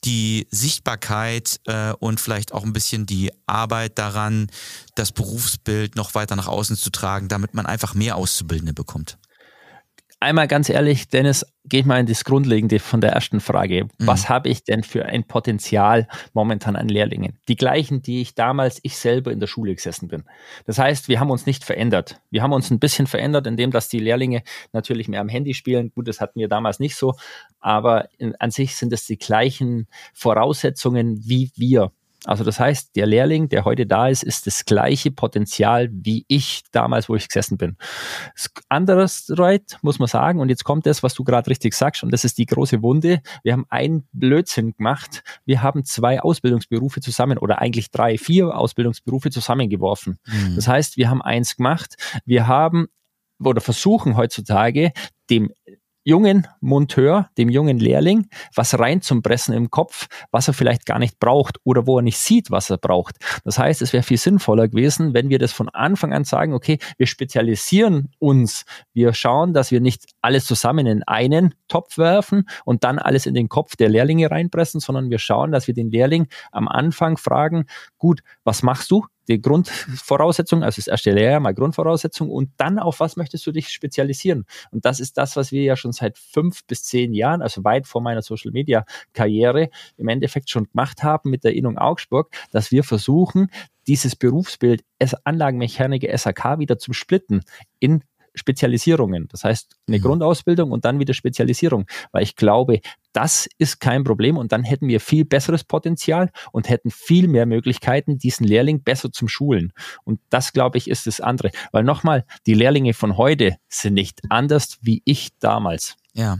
die 0.04 0.46
Sichtbarkeit 0.50 1.60
äh, 1.66 1.92
und 1.92 2.20
vielleicht 2.20 2.52
auch 2.52 2.64
ein 2.64 2.72
bisschen 2.72 3.06
die 3.06 3.30
Arbeit 3.46 3.98
daran, 3.98 4.50
das 4.94 5.12
Berufsbild 5.12 5.96
noch 5.96 6.14
weiter 6.14 6.36
nach 6.36 6.48
außen 6.48 6.76
zu 6.76 6.90
tragen, 6.90 7.28
damit 7.28 7.54
man 7.54 7.66
einfach 7.66 7.94
mehr 7.94 8.16
Auszubildende 8.16 8.72
bekommt? 8.72 9.18
Einmal 10.22 10.48
ganz 10.48 10.68
ehrlich, 10.68 11.08
Dennis, 11.08 11.44
geht 11.64 11.86
mal 11.86 12.00
in 12.00 12.06
das 12.06 12.24
Grundlegende 12.24 12.78
von 12.78 13.00
der 13.00 13.12
ersten 13.12 13.40
Frage. 13.40 13.84
Mhm. 13.84 13.88
Was 13.98 14.28
habe 14.28 14.48
ich 14.48 14.64
denn 14.64 14.82
für 14.82 15.04
ein 15.04 15.24
Potenzial 15.24 16.08
momentan 16.32 16.76
an 16.76 16.88
Lehrlingen? 16.88 17.38
Die 17.48 17.56
gleichen, 17.56 18.02
die 18.02 18.20
ich 18.20 18.34
damals 18.34 18.80
ich 18.82 18.96
selber 18.96 19.30
in 19.30 19.40
der 19.40 19.46
Schule 19.46 19.74
gesessen 19.74 20.08
bin. 20.08 20.24
Das 20.66 20.78
heißt, 20.78 21.08
wir 21.08 21.20
haben 21.20 21.30
uns 21.30 21.46
nicht 21.46 21.64
verändert. 21.64 22.20
Wir 22.30 22.42
haben 22.42 22.52
uns 22.52 22.70
ein 22.70 22.78
bisschen 22.78 23.06
verändert, 23.06 23.46
indem 23.46 23.70
dass 23.70 23.88
die 23.88 24.00
Lehrlinge 24.00 24.42
natürlich 24.72 25.08
mehr 25.08 25.20
am 25.20 25.28
Handy 25.28 25.54
spielen. 25.54 25.92
Gut, 25.94 26.08
das 26.08 26.20
hatten 26.20 26.40
wir 26.40 26.48
damals 26.48 26.80
nicht 26.80 26.96
so, 26.96 27.14
aber 27.60 28.08
in, 28.18 28.34
an 28.36 28.50
sich 28.50 28.76
sind 28.76 28.92
es 28.92 29.06
die 29.06 29.18
gleichen 29.18 29.88
Voraussetzungen 30.14 31.20
wie 31.24 31.50
wir. 31.56 31.92
Also 32.24 32.44
das 32.44 32.60
heißt, 32.60 32.94
der 32.94 33.06
Lehrling, 33.06 33.48
der 33.48 33.64
heute 33.64 33.86
da 33.86 34.08
ist, 34.08 34.22
ist 34.22 34.46
das 34.46 34.64
gleiche 34.64 35.10
Potenzial 35.10 35.88
wie 35.92 36.24
ich 36.28 36.62
damals, 36.70 37.08
wo 37.08 37.16
ich 37.16 37.26
gesessen 37.26 37.58
bin. 37.58 37.76
Andererseits 38.68 39.78
muss 39.82 39.98
man 39.98 40.08
sagen, 40.08 40.38
und 40.38 40.48
jetzt 40.48 40.64
kommt 40.64 40.86
das, 40.86 41.02
was 41.02 41.14
du 41.14 41.24
gerade 41.24 41.50
richtig 41.50 41.74
sagst, 41.74 42.02
und 42.02 42.12
das 42.12 42.24
ist 42.24 42.38
die 42.38 42.46
große 42.46 42.82
Wunde. 42.82 43.20
Wir 43.42 43.52
haben 43.52 43.66
einen 43.70 44.06
Blödsinn 44.12 44.74
gemacht. 44.76 45.22
Wir 45.44 45.62
haben 45.62 45.84
zwei 45.84 46.20
Ausbildungsberufe 46.20 47.00
zusammen 47.00 47.38
oder 47.38 47.60
eigentlich 47.60 47.90
drei, 47.90 48.18
vier 48.18 48.56
Ausbildungsberufe 48.56 49.30
zusammengeworfen. 49.30 50.18
Mhm. 50.26 50.56
Das 50.56 50.68
heißt, 50.68 50.96
wir 50.96 51.10
haben 51.10 51.22
eins 51.22 51.56
gemacht. 51.56 51.96
Wir 52.24 52.46
haben 52.46 52.86
oder 53.44 53.60
versuchen 53.60 54.16
heutzutage 54.16 54.92
dem 55.30 55.50
jungen 56.04 56.46
Monteur, 56.60 57.28
dem 57.38 57.48
jungen 57.48 57.78
Lehrling, 57.78 58.28
was 58.54 58.78
reinzupressen 58.78 59.54
im 59.54 59.70
Kopf, 59.70 60.08
was 60.30 60.48
er 60.48 60.54
vielleicht 60.54 60.86
gar 60.86 60.98
nicht 60.98 61.18
braucht 61.18 61.58
oder 61.64 61.86
wo 61.86 61.98
er 61.98 62.02
nicht 62.02 62.18
sieht, 62.18 62.50
was 62.50 62.70
er 62.70 62.78
braucht. 62.78 63.16
Das 63.44 63.58
heißt, 63.58 63.82
es 63.82 63.92
wäre 63.92 64.02
viel 64.02 64.16
sinnvoller 64.18 64.68
gewesen, 64.68 65.14
wenn 65.14 65.28
wir 65.28 65.38
das 65.38 65.52
von 65.52 65.68
Anfang 65.68 66.12
an 66.12 66.24
sagen, 66.24 66.54
okay, 66.54 66.78
wir 66.98 67.06
spezialisieren 67.06 68.10
uns, 68.18 68.64
wir 68.92 69.14
schauen, 69.14 69.54
dass 69.54 69.70
wir 69.70 69.80
nicht 69.80 70.06
alles 70.20 70.46
zusammen 70.46 70.86
in 70.86 71.02
einen 71.04 71.54
Topf 71.68 71.98
werfen 71.98 72.48
und 72.64 72.84
dann 72.84 72.98
alles 72.98 73.26
in 73.26 73.34
den 73.34 73.48
Kopf 73.48 73.76
der 73.76 73.88
Lehrlinge 73.88 74.30
reinpressen, 74.30 74.80
sondern 74.80 75.10
wir 75.10 75.18
schauen, 75.18 75.52
dass 75.52 75.66
wir 75.66 75.74
den 75.74 75.90
Lehrling 75.90 76.26
am 76.50 76.68
Anfang 76.68 77.16
fragen, 77.16 77.66
gut, 77.98 78.22
was 78.44 78.62
machst 78.62 78.90
du? 78.90 79.04
Die 79.32 79.40
Grundvoraussetzung, 79.40 80.62
also 80.62 80.76
das 80.76 80.86
erste 80.86 81.12
Lehrjahr 81.12 81.40
mal 81.40 81.54
Grundvoraussetzung 81.54 82.30
und 82.30 82.50
dann 82.56 82.78
auf 82.78 83.00
was 83.00 83.16
möchtest 83.16 83.46
du 83.46 83.52
dich 83.52 83.68
spezialisieren? 83.68 84.44
Und 84.70 84.84
das 84.84 85.00
ist 85.00 85.18
das, 85.18 85.36
was 85.36 85.52
wir 85.52 85.62
ja 85.62 85.76
schon 85.76 85.92
seit 85.92 86.18
fünf 86.18 86.64
bis 86.66 86.84
zehn 86.84 87.14
Jahren, 87.14 87.42
also 87.42 87.64
weit 87.64 87.86
vor 87.86 88.02
meiner 88.02 88.22
Social 88.22 88.52
Media 88.52 88.84
Karriere 89.12 89.70
im 89.96 90.08
Endeffekt 90.08 90.50
schon 90.50 90.64
gemacht 90.64 91.02
haben 91.02 91.30
mit 91.30 91.44
der 91.44 91.54
Innung 91.54 91.78
Augsburg, 91.78 92.30
dass 92.50 92.70
wir 92.70 92.84
versuchen, 92.84 93.48
dieses 93.86 94.14
Berufsbild 94.16 94.84
Anlagenmechaniker 95.24 96.16
SAK 96.16 96.58
wieder 96.58 96.78
zu 96.78 96.92
splitten 96.92 97.42
in 97.80 98.04
Spezialisierungen. 98.34 99.28
Das 99.28 99.44
heißt, 99.44 99.76
eine 99.86 99.98
mhm. 99.98 100.02
Grundausbildung 100.02 100.70
und 100.70 100.84
dann 100.84 100.98
wieder 100.98 101.14
Spezialisierung. 101.14 101.86
Weil 102.12 102.22
ich 102.22 102.36
glaube, 102.36 102.80
das 103.12 103.48
ist 103.58 103.80
kein 103.80 104.04
Problem 104.04 104.36
und 104.36 104.52
dann 104.52 104.64
hätten 104.64 104.88
wir 104.88 105.00
viel 105.00 105.24
besseres 105.24 105.64
Potenzial 105.64 106.30
und 106.50 106.68
hätten 106.68 106.90
viel 106.90 107.28
mehr 107.28 107.46
Möglichkeiten, 107.46 108.18
diesen 108.18 108.46
Lehrling 108.46 108.82
besser 108.82 109.12
zum 109.12 109.28
Schulen. 109.28 109.72
Und 110.04 110.20
das, 110.30 110.52
glaube 110.52 110.78
ich, 110.78 110.88
ist 110.88 111.06
das 111.06 111.20
andere. 111.20 111.50
Weil 111.72 111.84
nochmal, 111.84 112.24
die 112.46 112.54
Lehrlinge 112.54 112.94
von 112.94 113.16
heute 113.16 113.56
sind 113.68 113.94
nicht 113.94 114.20
anders 114.30 114.78
wie 114.80 115.02
ich 115.04 115.30
damals. 115.38 115.96
Ja. 116.14 116.38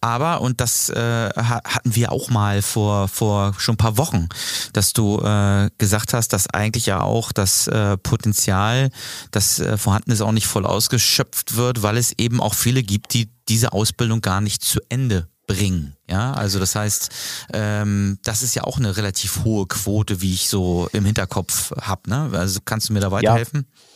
Aber, 0.00 0.40
und 0.40 0.60
das 0.60 0.88
äh, 0.88 1.30
hatten 1.34 1.94
wir 1.94 2.12
auch 2.12 2.30
mal 2.30 2.62
vor, 2.62 3.08
vor 3.08 3.54
schon 3.58 3.74
ein 3.74 3.78
paar 3.78 3.96
Wochen, 3.96 4.28
dass 4.72 4.92
du 4.92 5.20
äh, 5.20 5.70
gesagt 5.78 6.14
hast, 6.14 6.32
dass 6.32 6.48
eigentlich 6.48 6.86
ja 6.86 7.00
auch 7.00 7.32
das 7.32 7.66
äh, 7.68 7.96
Potenzial, 7.96 8.90
das 9.30 9.58
äh, 9.60 9.76
vorhanden 9.76 10.10
ist, 10.10 10.20
auch 10.20 10.32
nicht 10.32 10.46
voll 10.46 10.66
ausgeschöpft 10.66 11.56
wird, 11.56 11.82
weil 11.82 11.96
es 11.96 12.12
eben 12.18 12.40
auch 12.40 12.54
viele 12.54 12.82
gibt, 12.82 13.14
die 13.14 13.30
diese 13.48 13.72
Ausbildung 13.72 14.20
gar 14.20 14.40
nicht 14.40 14.62
zu 14.62 14.80
Ende 14.88 15.28
bringen. 15.48 15.96
Ja, 16.08 16.32
also 16.32 16.60
das 16.60 16.76
heißt, 16.76 17.10
ähm, 17.52 18.18
das 18.22 18.42
ist 18.42 18.54
ja 18.54 18.64
auch 18.64 18.78
eine 18.78 18.96
relativ 18.96 19.44
hohe 19.44 19.66
Quote, 19.66 20.20
wie 20.20 20.32
ich 20.34 20.48
so 20.48 20.88
im 20.92 21.04
Hinterkopf 21.04 21.72
habe. 21.80 22.08
Ne? 22.08 22.30
Also 22.34 22.60
kannst 22.64 22.88
du 22.88 22.92
mir 22.92 23.00
da 23.00 23.10
weiterhelfen? 23.10 23.66
Ja. 23.66 23.87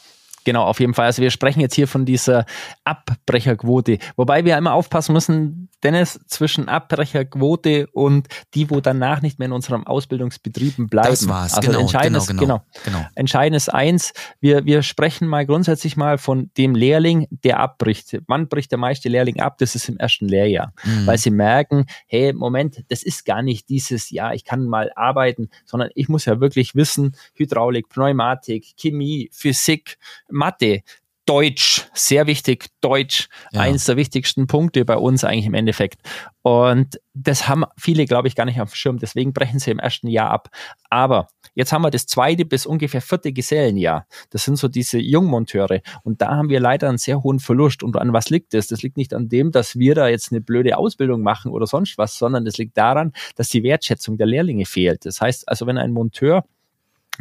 Genau, 0.44 0.64
auf 0.64 0.80
jeden 0.80 0.94
Fall. 0.94 1.06
Also 1.06 1.22
wir 1.22 1.30
sprechen 1.30 1.60
jetzt 1.60 1.74
hier 1.74 1.88
von 1.88 2.04
dieser 2.04 2.46
Abbrecherquote, 2.84 3.98
wobei 4.16 4.44
wir 4.44 4.56
immer 4.58 4.72
aufpassen 4.72 5.12
müssen, 5.12 5.68
Dennis, 5.82 6.20
zwischen 6.26 6.68
Abbrecherquote 6.68 7.88
und 7.88 8.28
die, 8.54 8.70
wo 8.70 8.80
danach 8.80 9.20
nicht 9.20 9.38
mehr 9.38 9.46
in 9.46 9.52
unserem 9.52 9.86
Ausbildungsbetrieben 9.86 10.88
bleiben. 10.88 11.08
Das 11.08 11.28
war's. 11.28 11.54
Also 11.54 11.70
genau, 11.70 11.80
entscheidend 11.80 12.12
genau, 12.12 12.22
ist, 12.22 12.28
genau, 12.28 12.40
genau, 12.40 12.64
genau. 12.84 13.06
entscheidend 13.16 13.56
ist 13.56 13.68
eins, 13.68 14.12
wir, 14.40 14.64
wir 14.64 14.82
sprechen 14.82 15.26
mal 15.26 15.44
grundsätzlich 15.44 15.96
mal 15.96 16.18
von 16.18 16.50
dem 16.56 16.74
Lehrling, 16.74 17.26
der 17.30 17.58
abbricht. 17.60 18.16
Wann 18.28 18.48
bricht 18.48 18.70
der 18.70 18.78
meiste 18.78 19.08
Lehrling 19.08 19.40
ab? 19.40 19.58
Das 19.58 19.74
ist 19.74 19.88
im 19.88 19.96
ersten 19.98 20.28
Lehrjahr, 20.28 20.72
mhm. 20.84 21.06
weil 21.06 21.18
sie 21.18 21.30
merken, 21.30 21.86
hey, 22.06 22.32
Moment, 22.32 22.84
das 22.88 23.02
ist 23.02 23.24
gar 23.24 23.42
nicht 23.42 23.68
dieses, 23.68 24.10
ja, 24.10 24.32
ich 24.32 24.44
kann 24.44 24.64
mal 24.64 24.92
arbeiten, 24.94 25.50
sondern 25.64 25.90
ich 25.94 26.08
muss 26.08 26.24
ja 26.26 26.40
wirklich 26.40 26.74
wissen, 26.74 27.16
Hydraulik, 27.34 27.88
Pneumatik, 27.88 28.74
Chemie, 28.76 29.30
Physik, 29.32 29.98
Mathe, 30.32 30.82
Deutsch, 31.24 31.86
sehr 31.94 32.26
wichtig, 32.26 32.66
Deutsch, 32.80 33.28
ja. 33.52 33.60
eins 33.60 33.84
der 33.84 33.96
wichtigsten 33.96 34.48
Punkte 34.48 34.84
bei 34.84 34.96
uns 34.96 35.22
eigentlich 35.22 35.46
im 35.46 35.54
Endeffekt. 35.54 36.00
Und 36.42 36.98
das 37.14 37.46
haben 37.46 37.64
viele, 37.78 38.06
glaube 38.06 38.26
ich, 38.26 38.34
gar 38.34 38.44
nicht 38.44 38.60
auf 38.60 38.72
dem 38.72 38.74
Schirm. 38.74 38.98
Deswegen 38.98 39.32
brechen 39.32 39.60
sie 39.60 39.70
im 39.70 39.78
ersten 39.78 40.08
Jahr 40.08 40.30
ab. 40.30 40.48
Aber 40.90 41.28
jetzt 41.54 41.72
haben 41.72 41.82
wir 41.82 41.90
das 41.90 42.06
zweite 42.06 42.44
bis 42.44 42.66
ungefähr 42.66 43.00
vierte 43.00 43.32
Gesellenjahr. 43.32 44.08
Das 44.30 44.44
sind 44.44 44.56
so 44.56 44.66
diese 44.66 44.98
Jungmonteure. 44.98 45.80
Und 46.02 46.20
da 46.20 46.30
haben 46.30 46.48
wir 46.48 46.58
leider 46.58 46.88
einen 46.88 46.98
sehr 46.98 47.22
hohen 47.22 47.38
Verlust. 47.38 47.84
Und 47.84 47.96
an 47.96 48.12
was 48.12 48.28
liegt 48.28 48.52
das? 48.52 48.66
Das 48.66 48.82
liegt 48.82 48.96
nicht 48.96 49.14
an 49.14 49.28
dem, 49.28 49.52
dass 49.52 49.78
wir 49.78 49.94
da 49.94 50.08
jetzt 50.08 50.32
eine 50.32 50.40
blöde 50.40 50.76
Ausbildung 50.76 51.22
machen 51.22 51.52
oder 51.52 51.68
sonst 51.68 51.98
was, 51.98 52.18
sondern 52.18 52.44
das 52.44 52.58
liegt 52.58 52.76
daran, 52.76 53.12
dass 53.36 53.48
die 53.48 53.62
Wertschätzung 53.62 54.16
der 54.16 54.26
Lehrlinge 54.26 54.66
fehlt. 54.66 55.06
Das 55.06 55.20
heißt 55.20 55.48
also, 55.48 55.68
wenn 55.68 55.78
ein 55.78 55.92
Monteur 55.92 56.44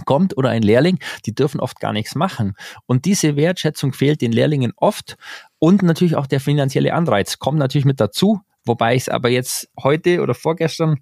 kommt 0.05 0.37
oder 0.37 0.49
ein 0.49 0.63
Lehrling, 0.63 0.99
die 1.25 1.33
dürfen 1.35 1.59
oft 1.59 1.79
gar 1.79 1.93
nichts 1.93 2.15
machen. 2.15 2.55
Und 2.85 3.05
diese 3.05 3.35
Wertschätzung 3.35 3.93
fehlt 3.93 4.21
den 4.21 4.31
Lehrlingen 4.31 4.73
oft 4.75 5.17
und 5.59 5.83
natürlich 5.83 6.15
auch 6.15 6.27
der 6.27 6.39
finanzielle 6.39 6.93
Anreiz 6.93 7.39
kommt 7.39 7.59
natürlich 7.59 7.85
mit 7.85 7.99
dazu, 7.99 8.41
wobei 8.65 8.95
ich 8.95 9.03
es 9.03 9.09
aber 9.09 9.29
jetzt 9.29 9.69
heute 9.81 10.21
oder 10.21 10.33
vorgestern 10.33 10.97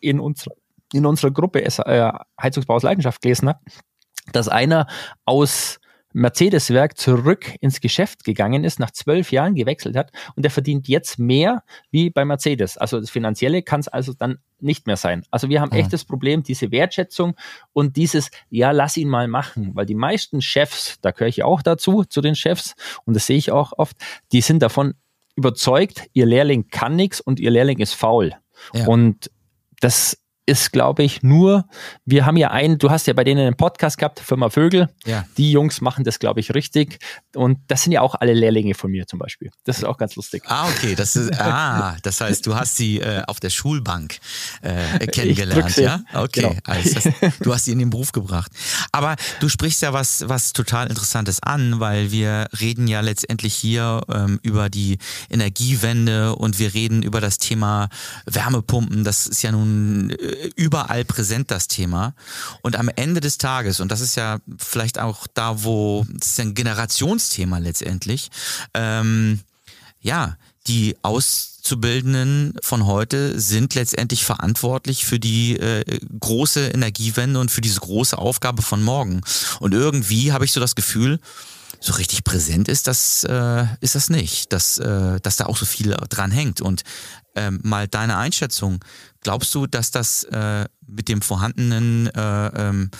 in 0.00 0.20
unserer 0.20 0.54
in 0.92 1.06
unserer 1.06 1.30
Gruppe 1.30 1.62
äh, 1.62 2.12
Heizungsbau 2.40 2.74
aus 2.74 2.82
Leidenschaft 2.82 3.22
gelesen 3.22 3.48
habe, 3.48 3.60
dass 4.32 4.48
einer 4.48 4.86
aus 5.24 5.79
Mercedes-Werk 6.12 6.98
zurück 6.98 7.54
ins 7.60 7.80
Geschäft 7.80 8.24
gegangen 8.24 8.64
ist, 8.64 8.80
nach 8.80 8.90
zwölf 8.90 9.32
Jahren 9.32 9.54
gewechselt 9.54 9.96
hat 9.96 10.10
und 10.34 10.42
der 10.42 10.50
verdient 10.50 10.88
jetzt 10.88 11.18
mehr 11.18 11.62
wie 11.90 12.10
bei 12.10 12.24
Mercedes. 12.24 12.76
Also 12.76 13.00
das 13.00 13.10
Finanzielle 13.10 13.62
kann 13.62 13.80
es 13.80 13.88
also 13.88 14.12
dann 14.12 14.38
nicht 14.60 14.86
mehr 14.86 14.96
sein. 14.96 15.24
Also 15.30 15.48
wir 15.48 15.60
haben 15.60 15.72
ja. 15.72 15.78
echt 15.78 15.92
das 15.92 16.04
Problem, 16.04 16.42
diese 16.42 16.70
Wertschätzung 16.70 17.34
und 17.72 17.96
dieses, 17.96 18.30
ja, 18.50 18.72
lass 18.72 18.96
ihn 18.96 19.08
mal 19.08 19.28
machen, 19.28 19.70
weil 19.74 19.86
die 19.86 19.94
meisten 19.94 20.42
Chefs, 20.42 20.98
da 21.00 21.12
gehöre 21.12 21.28
ich 21.28 21.42
auch 21.42 21.62
dazu, 21.62 22.04
zu 22.04 22.20
den 22.20 22.34
Chefs 22.34 22.74
und 23.04 23.14
das 23.14 23.26
sehe 23.26 23.38
ich 23.38 23.52
auch 23.52 23.72
oft, 23.76 23.96
die 24.32 24.40
sind 24.40 24.62
davon 24.62 24.94
überzeugt, 25.36 26.08
ihr 26.12 26.26
Lehrling 26.26 26.68
kann 26.68 26.96
nichts 26.96 27.20
und 27.20 27.40
ihr 27.40 27.50
Lehrling 27.50 27.78
ist 27.78 27.94
faul. 27.94 28.34
Ja. 28.74 28.86
Und 28.86 29.30
das 29.80 30.18
ist, 30.46 30.72
glaube 30.72 31.02
ich, 31.02 31.22
nur, 31.22 31.64
wir 32.04 32.26
haben 32.26 32.36
ja 32.36 32.50
einen, 32.50 32.78
du 32.78 32.90
hast 32.90 33.06
ja 33.06 33.12
bei 33.12 33.24
denen 33.24 33.46
einen 33.46 33.56
Podcast 33.56 33.98
gehabt, 33.98 34.20
Firma 34.20 34.50
Vögel. 34.50 34.88
Ja. 35.04 35.24
Die 35.36 35.52
Jungs 35.52 35.80
machen 35.80 36.04
das, 36.04 36.18
glaube 36.18 36.40
ich, 36.40 36.54
richtig. 36.54 36.98
Und 37.36 37.58
das 37.68 37.84
sind 37.84 37.92
ja 37.92 38.00
auch 38.00 38.16
alle 38.16 38.34
Lehrlinge 38.34 38.74
von 38.74 38.90
mir 38.90 39.06
zum 39.06 39.18
Beispiel. 39.18 39.50
Das 39.64 39.78
ist 39.78 39.84
auch 39.84 39.96
ganz 39.96 40.16
lustig. 40.16 40.42
Ah, 40.46 40.68
okay. 40.68 40.94
Das 40.96 41.14
ist, 41.14 41.32
ah, 41.40 41.96
das 42.02 42.20
heißt, 42.20 42.46
du 42.46 42.56
hast 42.56 42.76
sie 42.76 42.98
äh, 42.98 43.22
auf 43.26 43.38
der 43.38 43.50
Schulbank 43.50 44.18
äh, 44.62 45.06
kennengelernt, 45.06 45.76
ja? 45.76 46.00
Okay. 46.12 46.40
Genau. 46.40 46.54
Also 46.64 46.94
das, 46.94 47.38
du 47.40 47.54
hast 47.54 47.66
sie 47.66 47.72
in 47.72 47.78
den 47.78 47.90
Beruf 47.90 48.12
gebracht. 48.12 48.50
Aber 48.92 49.16
du 49.38 49.48
sprichst 49.48 49.82
ja 49.82 49.92
was, 49.92 50.28
was 50.28 50.52
total 50.52 50.88
Interessantes 50.88 51.42
an, 51.42 51.78
weil 51.78 52.10
wir 52.10 52.48
reden 52.60 52.88
ja 52.88 53.00
letztendlich 53.00 53.54
hier 53.54 54.00
ähm, 54.12 54.40
über 54.42 54.68
die 54.68 54.98
Energiewende 55.30 56.34
und 56.34 56.58
wir 56.58 56.74
reden 56.74 57.02
über 57.02 57.20
das 57.20 57.38
Thema 57.38 57.88
Wärmepumpen. 58.26 59.04
Das 59.04 59.26
ist 59.26 59.42
ja 59.42 59.52
nun 59.52 60.10
äh, 60.10 60.29
überall 60.56 61.04
präsent, 61.04 61.50
das 61.50 61.68
Thema. 61.68 62.14
Und 62.62 62.76
am 62.76 62.88
Ende 62.88 63.20
des 63.20 63.38
Tages, 63.38 63.80
und 63.80 63.90
das 63.90 64.00
ist 64.00 64.16
ja 64.16 64.38
vielleicht 64.58 64.98
auch 64.98 65.26
da, 65.34 65.62
wo, 65.64 66.06
ja 66.20 66.38
ein 66.38 66.54
Generationsthema 66.54 67.58
letztendlich, 67.58 68.30
ähm, 68.74 69.40
ja, 70.00 70.36
die 70.66 70.96
Auszubildenden 71.02 72.54
von 72.62 72.86
heute 72.86 73.40
sind 73.40 73.74
letztendlich 73.74 74.24
verantwortlich 74.24 75.04
für 75.04 75.18
die 75.18 75.58
äh, 75.58 75.84
große 76.20 76.68
Energiewende 76.68 77.40
und 77.40 77.50
für 77.50 77.60
diese 77.60 77.80
große 77.80 78.16
Aufgabe 78.16 78.62
von 78.62 78.82
morgen. 78.82 79.22
Und 79.58 79.74
irgendwie 79.74 80.32
habe 80.32 80.44
ich 80.44 80.52
so 80.52 80.60
das 80.60 80.74
Gefühl, 80.74 81.18
so 81.80 81.94
richtig 81.94 82.24
präsent 82.24 82.68
ist 82.68 82.86
das, 82.86 83.24
äh, 83.24 83.64
ist 83.80 83.94
das 83.94 84.10
nicht, 84.10 84.52
dass, 84.52 84.78
äh, 84.78 85.18
dass 85.20 85.36
da 85.36 85.46
auch 85.46 85.56
so 85.56 85.64
viel 85.64 85.96
dran 86.10 86.30
hängt. 86.30 86.60
Und 86.60 86.82
ähm, 87.34 87.60
mal 87.62 87.88
deine 87.88 88.16
Einschätzung. 88.16 88.84
Glaubst 89.22 89.54
du, 89.54 89.66
dass 89.66 89.90
das 89.90 90.24
äh, 90.24 90.66
mit 90.86 91.08
dem 91.08 91.22
vorhandenen 91.22 92.08
äh, 92.08 92.46
ähm, 92.48 92.90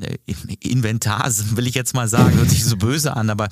äh, 0.00 0.16
Inventar, 0.60 1.26
will 1.56 1.66
ich 1.66 1.74
jetzt 1.74 1.94
mal 1.94 2.08
sagen, 2.08 2.36
hört 2.36 2.50
sich 2.50 2.64
so 2.64 2.76
böse 2.76 3.16
an, 3.16 3.30
aber 3.30 3.48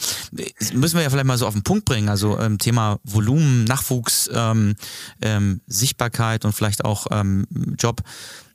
müssen 0.72 0.96
wir 0.96 1.02
ja 1.02 1.10
vielleicht 1.10 1.26
mal 1.26 1.38
so 1.38 1.46
auf 1.46 1.54
den 1.54 1.62
Punkt 1.62 1.84
bringen. 1.84 2.08
Also 2.08 2.38
ähm, 2.38 2.58
Thema 2.58 2.98
Volumen, 3.04 3.64
Nachwuchs, 3.64 4.28
ähm, 4.32 4.74
ähm, 5.22 5.60
Sichtbarkeit 5.66 6.44
und 6.44 6.52
vielleicht 6.52 6.84
auch 6.84 7.06
ähm, 7.10 7.46
Job, 7.78 8.02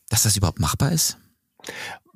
dass 0.09 0.23
das 0.23 0.37
überhaupt 0.37 0.59
machbar 0.59 0.91
ist? 0.91 1.17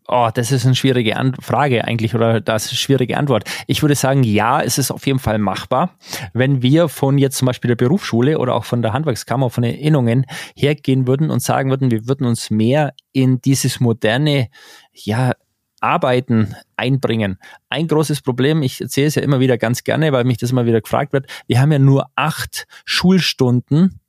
Oh, 0.07 0.29
das 0.33 0.51
ist 0.51 0.65
eine 0.65 0.75
schwierige 0.75 1.15
An 1.15 1.33
Frage 1.39 1.85
eigentlich 1.85 2.13
oder 2.13 2.41
das 2.41 2.65
ist 2.65 2.71
eine 2.71 2.77
schwierige 2.77 3.17
Antwort. 3.17 3.45
Ich 3.67 3.81
würde 3.81 3.95
sagen, 3.95 4.23
ja, 4.23 4.61
es 4.61 4.77
ist 4.77 4.91
auf 4.91 5.07
jeden 5.07 5.19
Fall 5.19 5.37
machbar. 5.37 5.97
Wenn 6.33 6.61
wir 6.61 6.89
von 6.89 7.17
jetzt 7.17 7.37
zum 7.37 7.45
Beispiel 7.45 7.69
der 7.69 7.75
Berufsschule 7.75 8.37
oder 8.37 8.55
auch 8.55 8.65
von 8.65 8.81
der 8.81 8.91
Handwerkskammer, 8.91 9.49
von 9.49 9.63
den 9.63 9.75
Innungen 9.75 10.25
hergehen 10.55 11.07
würden 11.07 11.29
und 11.29 11.41
sagen 11.41 11.69
würden, 11.69 11.89
wir 11.89 12.07
würden 12.07 12.27
uns 12.27 12.49
mehr 12.49 12.93
in 13.13 13.39
dieses 13.39 13.79
moderne, 13.79 14.49
ja, 14.91 15.31
Arbeiten 15.79 16.55
einbringen. 16.77 17.37
Ein 17.69 17.87
großes 17.87 18.21
Problem, 18.21 18.61
ich 18.61 18.79
erzähle 18.79 19.07
es 19.07 19.15
ja 19.15 19.21
immer 19.21 19.41
wieder 19.41 19.57
ganz 19.57 19.83
gerne, 19.83 20.13
weil 20.13 20.23
mich 20.23 20.37
das 20.37 20.51
immer 20.51 20.65
wieder 20.65 20.81
gefragt 20.81 21.11
wird, 21.11 21.27
wir 21.47 21.59
haben 21.59 21.71
ja 21.71 21.79
nur 21.79 22.07
acht 22.15 22.67
Schulstunden 22.85 23.99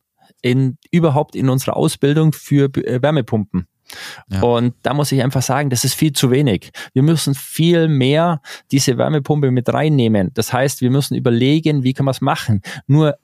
in, 0.40 0.78
überhaupt 0.92 1.34
in 1.34 1.48
unserer 1.48 1.76
Ausbildung 1.76 2.32
für 2.32 2.68
Wärmepumpen. 2.74 3.66
Ja. 4.28 4.42
Und 4.42 4.74
da 4.82 4.94
muss 4.94 5.12
ich 5.12 5.22
einfach 5.22 5.42
sagen, 5.42 5.70
das 5.70 5.84
ist 5.84 5.94
viel 5.94 6.12
zu 6.12 6.30
wenig. 6.30 6.70
Wir 6.92 7.02
müssen 7.02 7.34
viel 7.34 7.88
mehr 7.88 8.40
diese 8.70 8.98
Wärmepumpe 8.98 9.50
mit 9.50 9.72
reinnehmen. 9.72 10.30
Das 10.34 10.52
heißt, 10.52 10.80
wir 10.80 10.90
müssen 10.90 11.14
überlegen, 11.14 11.82
wie 11.82 11.92
kann 11.94 12.04
man 12.04 12.12
es 12.12 12.20
machen. 12.20 12.62
Nur 12.86 13.16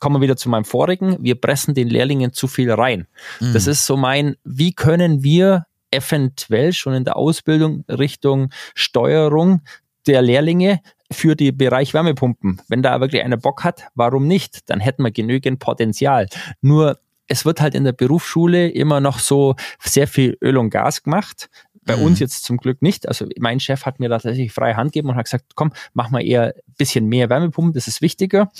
kommen 0.00 0.16
wir 0.16 0.22
wieder 0.22 0.36
zu 0.36 0.48
meinem 0.48 0.64
vorigen, 0.64 1.16
wir 1.20 1.34
pressen 1.34 1.74
den 1.74 1.88
Lehrlingen 1.88 2.32
zu 2.32 2.46
viel 2.46 2.70
rein. 2.70 3.06
Mhm. 3.40 3.52
Das 3.52 3.66
ist 3.66 3.84
so 3.84 3.96
mein, 3.96 4.36
wie 4.44 4.72
können 4.72 5.22
wir 5.22 5.66
eventuell 5.90 6.72
schon 6.72 6.94
in 6.94 7.04
der 7.04 7.16
Ausbildung 7.16 7.84
Richtung 7.88 8.50
Steuerung 8.74 9.62
der 10.06 10.22
Lehrlinge 10.22 10.80
für 11.10 11.34
den 11.34 11.56
Bereich 11.56 11.94
Wärmepumpen. 11.94 12.60
Wenn 12.68 12.82
da 12.82 13.00
wirklich 13.00 13.22
einer 13.22 13.36
Bock 13.36 13.64
hat, 13.64 13.84
warum 13.94 14.26
nicht? 14.26 14.68
Dann 14.68 14.80
hätten 14.80 15.02
wir 15.02 15.10
genügend 15.10 15.58
Potenzial. 15.58 16.28
Nur 16.60 16.98
es 17.28 17.44
wird 17.44 17.60
halt 17.60 17.74
in 17.74 17.84
der 17.84 17.92
Berufsschule 17.92 18.68
immer 18.68 19.00
noch 19.00 19.18
so 19.18 19.54
sehr 19.80 20.08
viel 20.08 20.36
Öl 20.42 20.56
und 20.56 20.70
Gas 20.70 21.02
gemacht. 21.02 21.48
Bei 21.84 21.96
mhm. 21.96 22.04
uns 22.04 22.18
jetzt 22.18 22.44
zum 22.44 22.56
Glück 22.56 22.82
nicht. 22.82 23.06
Also 23.06 23.26
mein 23.38 23.60
Chef 23.60 23.86
hat 23.86 24.00
mir 24.00 24.08
da 24.08 24.16
tatsächlich 24.16 24.52
freie 24.52 24.76
Hand 24.76 24.92
gegeben 24.92 25.10
und 25.10 25.16
hat 25.16 25.26
gesagt, 25.26 25.52
komm, 25.54 25.72
mach 25.92 26.10
mal 26.10 26.24
eher 26.24 26.54
ein 26.54 26.74
bisschen 26.76 27.06
mehr 27.06 27.30
Wärmepumpen, 27.30 27.74
das 27.74 27.86
ist 27.86 28.02
wichtiger. 28.02 28.50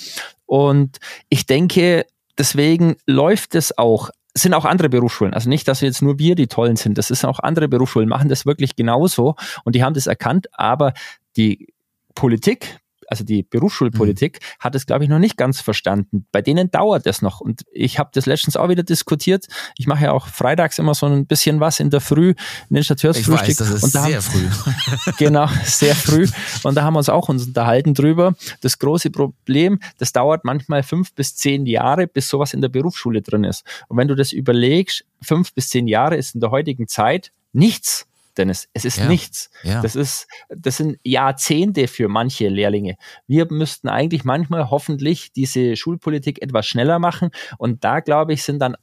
Und 0.47 0.99
ich 1.29 1.47
denke, 1.47 2.07
deswegen 2.39 2.97
läuft 3.07 3.55
es 3.55 3.77
auch 3.77 4.11
es 4.35 4.43
sind 4.43 4.55
auch 4.55 4.67
andere 4.67 4.89
Berufsschulen. 4.89 5.35
Also 5.35 5.49
nicht, 5.49 5.67
dass 5.67 5.81
jetzt 5.81 6.01
nur 6.01 6.21
wir 6.21 6.37
die 6.37 6.47
Tollen 6.47 6.77
sind. 6.77 6.97
Das 6.97 7.11
ist 7.11 7.25
auch 7.25 7.41
andere 7.41 7.67
Berufsschulen, 7.67 8.09
machen 8.09 8.29
das 8.29 8.47
wirklich 8.47 8.77
genauso 8.77 9.35
und 9.65 9.75
die 9.75 9.83
haben 9.83 9.95
das 9.95 10.07
erkannt. 10.07 10.47
Aber 10.53 10.93
die 11.37 11.75
Politik, 12.15 12.79
also 13.09 13.25
die 13.25 13.43
Berufsschulpolitik, 13.43 14.41
mhm. 14.41 14.65
hat 14.65 14.75
es, 14.75 14.87
glaube 14.87 15.05
ich, 15.05 15.11
noch 15.11 15.19
nicht 15.19 15.37
ganz 15.37 15.61
verstanden. 15.61 16.27
Bei 16.33 16.43
denen 16.43 16.71
dauert 16.71 17.07
das 17.07 17.23
noch. 17.23 17.41
Und 17.41 17.63
ich 17.73 17.99
habe 17.99 18.11
das 18.13 18.27
letztens 18.27 18.57
auch 18.57 18.69
wieder 18.69 18.83
diskutiert. 18.83 19.47
Ich 19.77 19.87
mache 19.87 20.05
ja 20.05 20.13
auch 20.13 20.29
freitags 20.29 20.79
immer 20.79 20.95
so 20.95 21.07
ein 21.07 21.27
bisschen 21.27 21.61
was 21.61 21.81
in 21.81 21.91
der 21.91 22.01
Früh, 22.01 22.35
in 22.69 22.75
den 22.75 22.85
Stateursfrühstück. 22.85 23.49
Ich 23.49 23.61
weiß, 23.61 23.69
das 23.69 23.71
ist 23.71 23.83
und 23.83 23.95
da 23.95 24.03
sehr 24.05 24.17
haben, 24.17 24.23
früh. 24.23 25.13
genau, 25.19 25.49
sehr 25.65 25.95
früh. 25.95 26.27
Und 26.63 26.75
da 26.75 26.83
haben 26.83 26.95
wir 26.95 26.99
uns 26.99 27.09
auch 27.09 27.29
uns 27.29 27.47
unterhalten 27.47 27.95
drüber. 27.95 28.35
Das 28.61 28.79
große 28.79 29.11
Problem, 29.11 29.81
das 29.99 30.13
dauert 30.13 30.45
manchmal 30.45 30.83
fünf 30.83 31.13
bis 31.15 31.37
zehn 31.37 31.67
Jahre, 31.67 32.07
bis 32.07 32.29
sowas 32.29 32.55
in 32.55 32.61
der 32.61 32.69
Berufsschule 32.69 33.23
drin 33.23 33.45
ist. 33.45 33.65
Und 33.89 33.97
wenn 33.97 34.09
du 34.09 34.15
das 34.15 34.33
überlegst, 34.33 35.05
fünf 35.23 35.53
bis 35.55 35.69
zehn 35.69 35.87
Jahre 35.89 36.17
ist 36.17 36.35
in 36.35 36.41
der 36.41 36.51
heutigen 36.51 36.89
Zeit 36.89 37.33
nichts. 37.53 38.08
Dennis. 38.39 38.69
Es 38.73 38.85
ist 38.85 38.99
ja. 38.99 39.09
nichts. 39.09 39.51
Ja. 39.63 39.83
Das 39.83 39.97
ist, 39.97 40.27
das 40.49 40.77
sind 40.79 40.99
Jahrzehnte 41.03 41.89
für 41.89 42.09
manche 42.09 42.49
Lehrlinge. 42.49 42.97
Wir 43.27 43.47
müssten 43.51 43.89
eigentlich 43.89 44.25
manchmal 44.25 44.71
hoffentlich 44.71 45.33
diese 45.33 45.77
Schulpolitik 45.77 46.41
etwas 46.41 46.67
schneller 46.67 46.99
machen. 46.99 47.31
Und 47.59 47.85
da, 47.85 48.01
glaube 48.01 48.33
ich, 48.33 48.43
sind 48.43 48.61
dann 48.61 48.77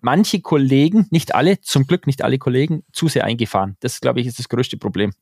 manche 0.00 0.40
Kollegen, 0.40 1.06
nicht 1.10 1.34
alle, 1.34 1.60
zum 1.60 1.86
Glück 1.86 2.06
nicht 2.06 2.22
alle 2.22 2.38
Kollegen, 2.38 2.84
zu 2.92 3.08
sehr 3.08 3.24
eingefahren. 3.24 3.76
Das, 3.80 4.00
glaube 4.00 4.20
ich, 4.20 4.26
ist 4.26 4.38
das 4.38 4.48
größte 4.48 4.76
Problem. 4.76 5.12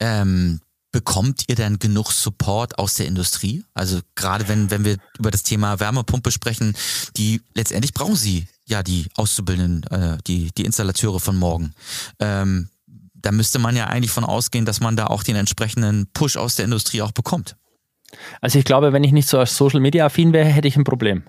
Ähm, 0.00 0.60
bekommt 0.92 1.44
ihr 1.48 1.54
denn 1.54 1.78
genug 1.78 2.12
Support 2.12 2.78
aus 2.78 2.94
der 2.94 3.06
Industrie? 3.06 3.64
Also 3.74 4.00
gerade 4.14 4.48
wenn, 4.48 4.70
wenn 4.70 4.84
wir 4.84 4.96
über 5.18 5.30
das 5.30 5.42
Thema 5.42 5.80
Wärmepumpe 5.80 6.30
sprechen, 6.30 6.74
die 7.16 7.40
letztendlich 7.54 7.92
brauchen 7.92 8.16
sie 8.16 8.46
ja 8.66 8.82
die 8.82 9.06
Auszubildenden, 9.14 9.90
äh, 9.90 10.18
die, 10.26 10.50
die 10.56 10.64
Installateure 10.64 11.20
von 11.20 11.36
morgen. 11.36 11.74
Ähm, 12.20 12.68
da 13.14 13.32
müsste 13.32 13.58
man 13.58 13.76
ja 13.76 13.86
eigentlich 13.86 14.10
von 14.10 14.24
ausgehen, 14.24 14.64
dass 14.64 14.80
man 14.80 14.96
da 14.96 15.06
auch 15.06 15.22
den 15.22 15.36
entsprechenden 15.36 16.06
Push 16.12 16.36
aus 16.36 16.56
der 16.56 16.66
Industrie 16.66 17.02
auch 17.02 17.12
bekommt. 17.12 17.56
Also 18.40 18.58
ich 18.58 18.64
glaube, 18.64 18.92
wenn 18.92 19.04
ich 19.04 19.12
nicht 19.12 19.28
so 19.28 19.44
Social 19.44 19.80
Media 19.80 20.06
affin 20.06 20.32
wäre, 20.32 20.48
hätte 20.48 20.68
ich 20.68 20.76
ein 20.76 20.84
Problem. 20.84 21.24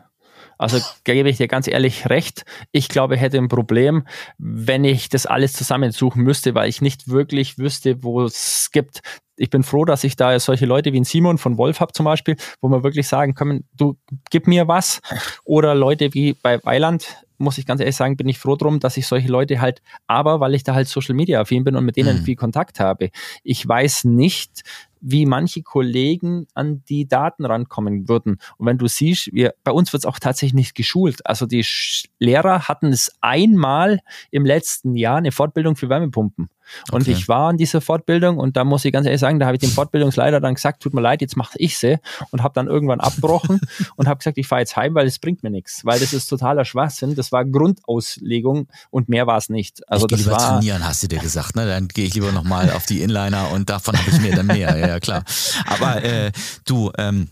Also 0.60 0.80
gebe 1.06 1.30
ich 1.30 1.38
dir 1.38 1.48
ganz 1.48 1.68
ehrlich 1.68 2.10
recht. 2.10 2.44
Ich 2.74 2.90
glaube, 2.90 3.16
ich 3.16 3.22
hätte 3.22 3.38
ein 3.38 3.48
Problem, 3.48 4.06
wenn 4.38 4.84
ich 4.84 5.08
das 5.08 5.26
alles 5.26 5.54
zusammensuchen 5.54 6.22
müsste, 6.22 6.54
weil 6.54 6.68
ich 6.68 6.82
nicht 6.82 7.08
wirklich 7.08 7.58
wüsste, 7.58 8.04
wo 8.04 8.24
es 8.24 8.70
gibt. 8.72 9.00
Ich 9.38 9.50
bin 9.50 9.64
froh, 9.64 9.86
dass 9.86 10.04
ich 10.04 10.18
da 10.18 10.38
solche 10.38 10.66
Leute 10.66 10.92
wie 10.92 11.00
ein 11.00 11.06
Simon 11.06 11.38
von 11.38 11.58
Wolf 11.58 11.80
habe 11.80 11.94
zum 11.94 12.04
Beispiel, 12.04 12.36
wo 12.60 12.68
man 12.68 12.84
wirklich 12.84 13.08
sagen 13.08 13.36
kann, 13.36 13.64
du 13.74 13.98
gib 14.30 14.48
mir 14.48 14.68
was. 14.68 15.00
Oder 15.46 15.76
Leute 15.76 16.14
wie 16.14 16.34
bei 16.34 16.62
Weiland, 16.66 17.24
muss 17.38 17.58
ich 17.58 17.66
ganz 17.66 17.80
ehrlich 17.80 17.96
sagen, 17.96 18.18
bin 18.18 18.28
ich 18.28 18.38
froh 18.38 18.58
drum, 18.58 18.82
dass 18.82 18.98
ich 18.98 19.08
solche 19.08 19.30
Leute 19.30 19.62
halt, 19.62 19.82
aber 20.08 20.42
weil 20.42 20.56
ich 20.56 20.64
da 20.64 20.76
halt 20.76 20.90
Social 20.90 21.16
Media 21.16 21.40
affin 21.40 21.64
bin 21.64 21.78
und 21.78 21.86
mit 21.86 21.96
denen 21.96 22.20
mhm. 22.20 22.24
viel 22.24 22.36
Kontakt 22.36 22.82
habe. 22.82 23.12
Ich 23.44 23.66
weiß 23.66 24.04
nicht, 24.04 24.64
wie 25.02 25.26
manche 25.26 25.62
Kollegen 25.62 26.48
an 26.54 26.84
die 26.90 27.08
Daten 27.08 27.46
rankommen 27.46 28.08
würden. 28.08 28.40
Und 28.58 28.68
wenn 28.68 28.78
du 28.78 28.88
siehst, 28.88 29.34
wir, 29.34 29.54
bei 29.64 29.72
uns 29.72 29.94
wird 29.94 30.02
es 30.02 30.06
auch 30.06 30.20
tatsächlich 30.20 30.54
nicht 30.54 30.76
geschult. 30.76 31.26
Also 31.26 31.46
die 31.46 31.66
Lehrer 32.20 32.68
hatten 32.68 32.88
es 32.88 33.12
einmal 33.22 34.00
im 34.32 34.46
letzten 34.46 34.96
Jahr 34.96 35.18
eine 35.18 35.32
Fortbildung 35.32 35.76
für 35.76 35.90
Wärmepumpen. 35.90 36.50
Und 36.92 37.02
okay. 37.02 37.12
ich 37.12 37.28
war 37.28 37.50
an 37.50 37.58
dieser 37.58 37.82
Fortbildung 37.82 38.38
und 38.38 38.58
da 38.58 38.64
muss 38.64 38.86
ich 38.86 38.94
ganz 38.94 39.06
ehrlich 39.06 39.20
sagen, 39.20 39.40
da 39.40 39.46
habe 39.46 39.56
ich 39.56 39.62
dem 39.62 39.72
Fortbildungsleiter 39.72 40.40
dann 40.40 40.56
gesagt, 40.56 40.82
tut 40.82 40.94
mir 40.94 41.02
leid, 41.02 41.22
jetzt 41.22 41.36
mache 41.36 41.58
ich 41.58 41.78
sie 41.78 42.00
und 42.32 42.44
habe 42.44 42.54
dann 42.54 42.68
irgendwann 42.68 43.00
abgebrochen 43.00 43.60
und 43.96 44.08
habe 44.08 44.20
gesagt, 44.20 44.38
ich 44.38 44.48
fahre 44.48 44.62
jetzt 44.62 44.76
heim, 44.76 44.96
weil 44.96 45.08
es 45.08 45.20
bringt 45.20 45.44
mir 45.44 45.50
nichts, 45.50 45.86
weil 45.86 46.00
das 46.00 46.14
ist 46.14 46.28
totaler 46.28 46.66
Schwachsinn. 46.66 47.16
Das 47.16 47.32
war 47.32 47.46
Grundauslegung 47.46 48.68
und 48.90 49.10
mehr 49.10 49.28
war 49.28 49.38
es 49.38 49.50
nicht. 49.50 49.88
Also 49.90 50.06
ich 50.06 50.12
das 50.12 50.20
lieber 50.20 50.32
war 50.34 50.60
trainieren, 50.60 50.86
hast 50.86 51.04
du 51.04 51.08
dir 51.08 51.20
gesagt, 51.20 51.56
ne? 51.56 51.66
Dann 51.66 51.88
gehe 51.88 52.06
ich 52.06 52.14
lieber 52.14 52.32
nochmal 52.32 52.72
auf 52.72 52.86
die 52.86 53.02
Inliner 53.02 53.52
und 53.52 53.70
davon 53.70 53.98
habe 53.98 54.10
ich 54.10 54.20
mir 54.22 54.36
dann 54.36 54.48
mehr. 54.48 54.70
Ja, 54.80 54.89
ja 54.90 55.00
klar. 55.00 55.24
Aber 55.66 56.04
äh, 56.04 56.32
du, 56.66 56.92
ähm, 56.98 57.30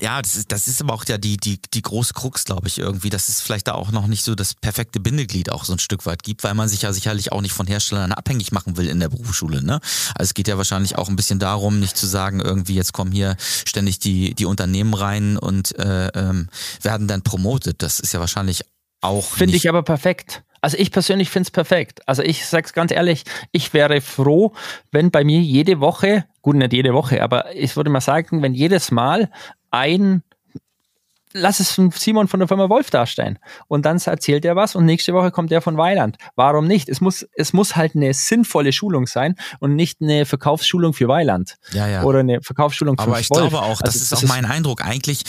ja, 0.00 0.22
das 0.22 0.36
ist, 0.36 0.52
das 0.52 0.68
ist 0.68 0.80
aber 0.80 0.94
auch 0.94 1.04
ja 1.06 1.18
die, 1.18 1.36
die, 1.36 1.60
die 1.74 1.82
große 1.82 2.12
Krux, 2.14 2.44
glaube 2.44 2.68
ich, 2.68 2.78
irgendwie, 2.78 3.10
dass 3.10 3.28
es 3.28 3.40
vielleicht 3.40 3.68
da 3.68 3.72
auch 3.72 3.90
noch 3.90 4.06
nicht 4.06 4.22
so 4.22 4.34
das 4.34 4.54
perfekte 4.54 5.00
Bindeglied 5.00 5.50
auch 5.50 5.64
so 5.64 5.72
ein 5.72 5.78
Stück 5.78 6.06
weit 6.06 6.22
gibt, 6.22 6.44
weil 6.44 6.54
man 6.54 6.68
sich 6.68 6.82
ja 6.82 6.92
sicherlich 6.92 7.32
auch 7.32 7.40
nicht 7.40 7.52
von 7.52 7.66
Herstellern 7.66 8.12
abhängig 8.12 8.52
machen 8.52 8.76
will 8.76 8.88
in 8.88 9.00
der 9.00 9.08
Berufsschule. 9.08 9.62
Ne? 9.62 9.80
Also 10.14 10.30
es 10.30 10.34
geht 10.34 10.48
ja 10.48 10.56
wahrscheinlich 10.56 10.96
auch 10.96 11.08
ein 11.08 11.16
bisschen 11.16 11.38
darum, 11.38 11.80
nicht 11.80 11.96
zu 11.96 12.06
sagen, 12.06 12.40
irgendwie 12.40 12.74
jetzt 12.74 12.92
kommen 12.92 13.12
hier 13.12 13.36
ständig 13.40 13.98
die, 13.98 14.34
die 14.34 14.46
Unternehmen 14.46 14.94
rein 14.94 15.36
und 15.36 15.76
äh, 15.78 16.08
ähm, 16.08 16.48
werden 16.82 17.08
dann 17.08 17.22
promotet. 17.22 17.82
Das 17.82 17.98
ist 17.98 18.12
ja 18.12 18.20
wahrscheinlich 18.20 18.62
auch. 19.00 19.32
Finde 19.32 19.56
ich 19.56 19.68
aber 19.68 19.82
perfekt. 19.82 20.44
Also 20.60 20.76
ich 20.78 20.90
persönlich 20.90 21.30
finde 21.30 21.46
es 21.46 21.50
perfekt. 21.50 22.00
Also 22.06 22.22
ich 22.22 22.46
sag's 22.46 22.72
ganz 22.72 22.92
ehrlich, 22.92 23.24
ich 23.52 23.74
wäre 23.74 24.00
froh, 24.00 24.52
wenn 24.90 25.10
bei 25.10 25.24
mir 25.24 25.40
jede 25.40 25.80
Woche, 25.80 26.24
gut 26.42 26.56
nicht 26.56 26.72
jede 26.72 26.94
Woche, 26.94 27.22
aber 27.22 27.54
ich 27.54 27.76
würde 27.76 27.90
mal 27.90 28.00
sagen, 28.00 28.42
wenn 28.42 28.54
jedes 28.54 28.90
Mal 28.90 29.30
ein 29.70 30.22
lass 31.32 31.60
es 31.60 31.78
Simon 31.94 32.28
von 32.28 32.40
der 32.40 32.48
Firma 32.48 32.68
Wolf 32.68 32.90
darstellen. 32.90 33.38
Und 33.66 33.84
dann 33.84 33.98
erzählt 33.98 34.44
er 34.44 34.56
was 34.56 34.74
und 34.74 34.84
nächste 34.84 35.12
Woche 35.12 35.30
kommt 35.30 35.50
der 35.50 35.60
von 35.60 35.76
Weiland. 35.76 36.16
Warum 36.36 36.66
nicht? 36.66 36.88
Es 36.88 37.00
muss, 37.00 37.26
es 37.34 37.52
muss 37.52 37.76
halt 37.76 37.94
eine 37.94 38.14
sinnvolle 38.14 38.72
Schulung 38.72 39.06
sein 39.06 39.36
und 39.60 39.74
nicht 39.74 40.00
eine 40.00 40.26
Verkaufsschulung 40.26 40.94
für 40.94 41.08
Weiland. 41.08 41.56
Ja, 41.72 41.86
ja. 41.86 42.02
Oder 42.02 42.20
eine 42.20 42.40
Verkaufsschulung 42.42 42.96
für 42.96 43.02
Aber 43.02 43.20
ich 43.20 43.30
Wolf. 43.30 43.50
glaube 43.50 43.62
auch, 43.64 43.80
das 43.80 43.94
also, 43.94 44.02
ist 44.02 44.12
das 44.12 44.24
auch 44.24 44.28
mein 44.28 44.44
Eindruck. 44.44 44.84
Eigentlich, 44.84 45.22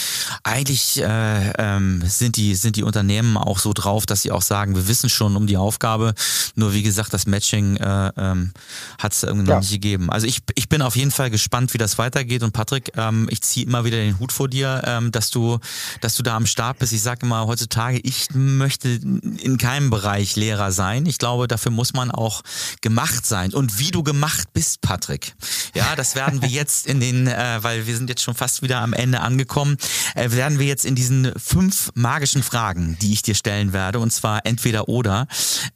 eigentlich 0.43 1.01
äh, 1.01 1.51
ähm, 1.57 2.01
sind, 2.05 2.37
die, 2.37 2.55
sind 2.55 2.75
die 2.75 2.83
Unternehmen 2.83 3.37
auch 3.37 3.59
so 3.59 3.73
drauf, 3.73 4.05
dass 4.05 4.21
sie 4.21 4.31
auch 4.31 4.41
sagen, 4.41 4.75
wir 4.75 4.87
wissen 4.87 5.09
schon 5.09 5.35
um 5.35 5.47
die 5.47 5.57
Aufgabe. 5.57 6.13
Nur 6.55 6.73
wie 6.73 6.83
gesagt, 6.83 7.13
das 7.13 7.25
Matching 7.25 7.77
äh, 7.77 8.11
ähm, 8.17 8.53
hat 8.99 9.13
es 9.13 9.23
irgendwie 9.23 9.45
noch 9.45 9.55
ja. 9.55 9.59
nicht 9.59 9.71
gegeben. 9.71 10.09
Also 10.09 10.27
ich, 10.27 10.39
ich 10.55 10.69
bin 10.69 10.81
auf 10.81 10.95
jeden 10.95 11.11
Fall 11.11 11.29
gespannt, 11.29 11.73
wie 11.73 11.77
das 11.77 11.97
weitergeht. 11.97 12.43
Und 12.43 12.53
Patrick, 12.53 12.91
ähm, 12.95 13.27
ich 13.29 13.41
ziehe 13.41 13.65
immer 13.65 13.85
wieder 13.85 13.97
den 13.97 14.19
Hut 14.19 14.31
vor 14.31 14.47
dir, 14.47 14.81
ähm, 14.85 15.11
dass 15.11 15.29
du 15.29 15.59
dass 16.01 16.15
du 16.15 16.23
da 16.23 16.35
am 16.35 16.45
Start 16.45 16.79
bist. 16.79 16.93
Ich 16.93 17.01
sage 17.01 17.25
immer 17.25 17.47
heutzutage, 17.47 17.99
ich 18.03 18.27
möchte 18.33 18.89
in 18.89 19.57
keinem 19.57 19.89
Bereich 19.89 20.35
Lehrer 20.35 20.71
sein. 20.71 21.05
Ich 21.05 21.17
glaube, 21.17 21.47
dafür 21.47 21.71
muss 21.71 21.93
man 21.93 22.11
auch 22.11 22.41
gemacht 22.81 23.25
sein. 23.25 23.53
Und 23.53 23.79
wie 23.79 23.91
du 23.91 24.03
gemacht 24.03 24.53
bist, 24.53 24.81
Patrick. 24.81 25.35
Ja, 25.73 25.95
das 25.95 26.15
werden 26.15 26.41
wir 26.41 26.49
jetzt 26.49 26.87
in 26.87 26.99
den, 26.99 27.27
äh, 27.27 27.59
weil 27.61 27.87
wir 27.87 27.95
sind 27.95 28.09
jetzt 28.09 28.21
schon 28.21 28.35
fast 28.35 28.61
wieder 28.61 28.81
am 28.81 28.93
Ende 28.93 29.21
angekommen, 29.21 29.77
äh, 30.15 30.31
werden 30.31 30.59
wir 30.59 30.67
jetzt 30.67 30.85
in 30.85 30.95
diesen 30.95 31.31
fünf 31.37 31.91
magischen 31.95 32.43
Fragen, 32.43 32.97
die 33.01 33.13
ich 33.13 33.21
dir 33.21 33.35
stellen 33.35 33.73
werde, 33.73 33.99
und 33.99 34.11
zwar 34.11 34.45
entweder 34.45 34.89
oder, 34.89 35.27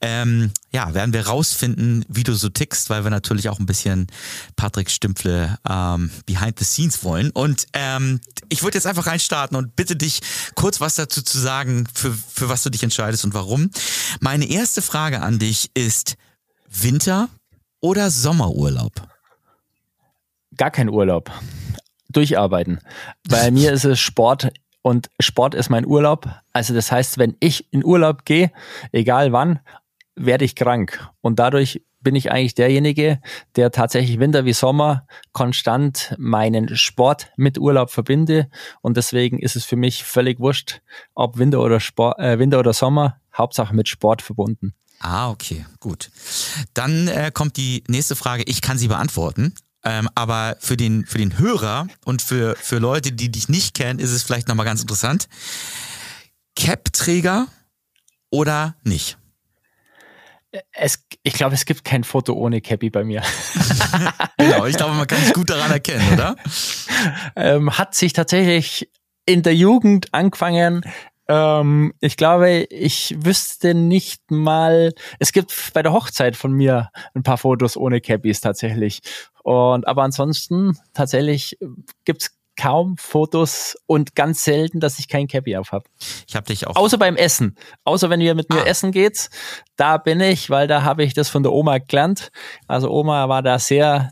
ähm, 0.01 0.51
ja, 0.71 0.93
werden 0.93 1.13
wir 1.13 1.27
rausfinden, 1.27 2.03
wie 2.07 2.23
du 2.23 2.33
so 2.33 2.49
tickst, 2.49 2.89
weil 2.89 3.03
wir 3.03 3.11
natürlich 3.11 3.49
auch 3.49 3.59
ein 3.59 3.65
bisschen 3.65 4.07
Patrick 4.55 4.89
Stümpfle 4.89 5.59
ähm, 5.69 6.09
behind 6.25 6.57
the 6.57 6.65
scenes 6.65 7.03
wollen. 7.03 7.29
Und 7.31 7.67
ähm, 7.73 8.19
ich 8.49 8.63
würde 8.63 8.77
jetzt 8.77 8.87
einfach 8.87 9.05
reinstarten 9.05 9.55
und 9.55 9.75
bitte 9.75 9.95
dich 10.03 10.21
kurz 10.55 10.79
was 10.79 10.95
dazu 10.95 11.21
zu 11.21 11.39
sagen, 11.39 11.87
für, 11.93 12.11
für 12.11 12.49
was 12.49 12.63
du 12.63 12.69
dich 12.69 12.83
entscheidest 12.83 13.25
und 13.25 13.33
warum. 13.33 13.71
Meine 14.19 14.49
erste 14.49 14.81
Frage 14.81 15.21
an 15.21 15.39
dich 15.39 15.71
ist 15.73 16.15
Winter- 16.69 17.29
oder 17.81 18.09
Sommerurlaub? 18.09 18.93
Gar 20.57 20.71
kein 20.71 20.89
Urlaub. 20.89 21.31
Durcharbeiten. 22.09 22.79
Bei 23.27 23.49
mir 23.51 23.73
ist 23.73 23.85
es 23.85 23.99
Sport 23.99 24.49
und 24.83 25.09
Sport 25.19 25.55
ist 25.55 25.69
mein 25.69 25.85
Urlaub. 25.85 26.29
Also 26.51 26.73
das 26.73 26.91
heißt, 26.91 27.17
wenn 27.17 27.35
ich 27.39 27.71
in 27.73 27.83
Urlaub 27.83 28.25
gehe, 28.25 28.51
egal 28.91 29.31
wann, 29.31 29.59
werde 30.15 30.45
ich 30.45 30.55
krank. 30.55 30.99
Und 31.21 31.39
dadurch 31.39 31.81
bin 32.03 32.15
ich 32.15 32.31
eigentlich 32.31 32.55
derjenige, 32.55 33.19
der 33.55 33.71
tatsächlich 33.71 34.19
Winter 34.19 34.45
wie 34.45 34.53
Sommer 34.53 35.07
konstant 35.31 36.15
meinen 36.17 36.75
Sport 36.75 37.31
mit 37.37 37.57
Urlaub 37.57 37.91
verbinde. 37.91 38.49
Und 38.81 38.97
deswegen 38.97 39.39
ist 39.39 39.55
es 39.55 39.65
für 39.65 39.75
mich 39.75 40.03
völlig 40.03 40.39
wurscht, 40.39 40.81
ob 41.15 41.37
Winter 41.37 41.61
oder, 41.61 41.79
Sport, 41.79 42.19
äh, 42.19 42.39
Winter 42.39 42.59
oder 42.59 42.73
Sommer, 42.73 43.19
Hauptsache 43.35 43.75
mit 43.75 43.87
Sport 43.87 44.21
verbunden. 44.21 44.73
Ah, 44.99 45.29
okay, 45.29 45.65
gut. 45.79 46.11
Dann 46.73 47.07
äh, 47.07 47.31
kommt 47.33 47.57
die 47.57 47.83
nächste 47.87 48.15
Frage. 48.15 48.43
Ich 48.45 48.61
kann 48.61 48.77
sie 48.77 48.87
beantworten. 48.87 49.53
Ähm, 49.85 50.09
aber 50.15 50.55
für 50.59 50.77
den, 50.77 51.05
für 51.05 51.17
den 51.17 51.37
Hörer 51.37 51.87
und 52.05 52.21
für, 52.21 52.55
für 52.55 52.79
Leute, 52.79 53.11
die 53.11 53.29
dich 53.29 53.49
nicht 53.49 53.73
kennen, 53.73 53.99
ist 53.99 54.11
es 54.11 54.23
vielleicht 54.23 54.47
nochmal 54.47 54.65
ganz 54.65 54.81
interessant. 54.81 55.27
Cap-Träger 56.55 57.47
oder 58.29 58.75
nicht? 58.83 59.17
Es, 60.71 61.05
ich 61.23 61.33
glaube, 61.33 61.55
es 61.55 61.65
gibt 61.65 61.83
kein 61.83 62.03
Foto 62.03 62.33
ohne 62.33 62.61
Cappy 62.61 62.89
bei 62.89 63.03
mir. 63.03 63.23
genau, 64.37 64.65
ich 64.65 64.77
glaube, 64.77 64.93
man 64.93 65.07
kann 65.07 65.21
es 65.23 65.33
gut 65.33 65.49
daran 65.49 65.71
erkennen, 65.71 66.13
oder? 66.13 66.35
Ähm, 67.35 67.77
hat 67.77 67.95
sich 67.95 68.13
tatsächlich 68.13 68.89
in 69.25 69.43
der 69.43 69.53
Jugend 69.55 70.13
angefangen. 70.13 70.85
Ähm, 71.27 71.93
ich 71.99 72.15
glaube, 72.15 72.65
ich 72.69 73.15
wüsste 73.17 73.73
nicht 73.73 74.31
mal, 74.31 74.93
es 75.19 75.33
gibt 75.33 75.71
bei 75.73 75.81
der 75.81 75.91
Hochzeit 75.91 76.37
von 76.37 76.53
mir 76.53 76.89
ein 77.13 77.23
paar 77.23 77.37
Fotos 77.37 77.75
ohne 77.75 77.99
Cappies 77.99 78.39
tatsächlich. 78.39 79.01
Und 79.43 79.85
aber 79.87 80.03
ansonsten 80.03 80.77
tatsächlich 80.93 81.57
gibt's 82.05 82.37
kaum 82.55 82.97
Fotos 82.97 83.75
und 83.85 84.15
ganz 84.15 84.43
selten, 84.43 84.79
dass 84.79 84.99
ich 84.99 85.07
kein 85.07 85.27
Cappy 85.27 85.57
auf 85.57 85.71
habe. 85.71 85.85
Ich 86.27 86.35
habe 86.35 86.45
dich 86.45 86.67
auch. 86.67 86.75
Außer 86.75 86.97
beim 86.97 87.15
Essen. 87.15 87.55
Außer 87.83 88.09
wenn 88.09 88.21
ihr 88.21 88.35
mit 88.35 88.49
mir 88.49 88.61
ah. 88.61 88.65
essen 88.65 88.91
geht, 88.91 89.29
da 89.75 89.97
bin 89.97 90.19
ich, 90.19 90.49
weil 90.49 90.67
da 90.67 90.83
habe 90.83 91.03
ich 91.03 91.13
das 91.13 91.29
von 91.29 91.43
der 91.43 91.51
Oma 91.51 91.79
gelernt. 91.79 92.31
Also 92.67 92.89
Oma 92.91 93.29
war 93.29 93.41
da 93.41 93.59
sehr, 93.59 94.11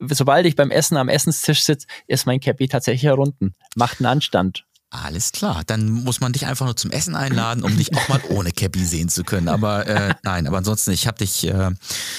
sobald 0.00 0.46
ich 0.46 0.56
beim 0.56 0.70
Essen 0.70 0.96
am 0.96 1.08
Essenstisch 1.08 1.62
sitze, 1.62 1.86
ist 2.06 2.26
mein 2.26 2.40
Cappy 2.40 2.68
tatsächlich 2.68 3.04
herunten. 3.04 3.54
Macht 3.74 4.00
einen 4.00 4.06
Anstand. 4.06 4.64
Alles 4.92 5.32
klar, 5.32 5.62
dann 5.66 5.88
muss 5.88 6.20
man 6.20 6.34
dich 6.34 6.44
einfach 6.44 6.66
nur 6.66 6.76
zum 6.76 6.90
Essen 6.90 7.16
einladen, 7.16 7.64
um 7.64 7.74
dich 7.78 7.96
auch 7.96 8.08
mal 8.08 8.20
ohne 8.28 8.52
Cappy 8.52 8.84
sehen 8.84 9.08
zu 9.08 9.24
können. 9.24 9.48
Aber 9.48 9.86
äh, 9.86 10.14
nein, 10.22 10.46
aber 10.46 10.58
ansonsten, 10.58 10.90
ich 10.90 11.06
habe 11.06 11.16
dich 11.16 11.48
äh, 11.48 11.70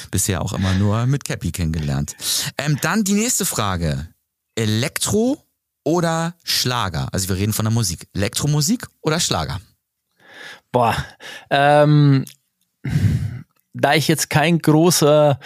bisher 0.10 0.42
auch 0.42 0.54
immer 0.54 0.74
nur 0.74 1.06
mit 1.06 1.24
Cappy 1.24 1.52
kennengelernt. 1.52 2.16
Ähm, 2.58 2.80
dann 2.82 3.04
die 3.04 3.14
nächste 3.14 3.46
Frage. 3.46 4.08
Elektro 4.56 5.43
oder 5.84 6.36
Schlager? 6.44 7.08
Also 7.12 7.30
wir 7.30 7.38
reden 7.38 7.54
von 7.54 7.66
der 7.66 7.74
Musik. 7.74 8.08
Elektromusik 8.14 8.88
oder 9.02 9.20
Schlager? 9.20 9.60
Boah, 10.72 10.96
ähm, 11.50 12.26
da 13.74 13.94
ich 13.94 14.08
jetzt 14.08 14.30
kein 14.30 14.60
großer 14.60 15.40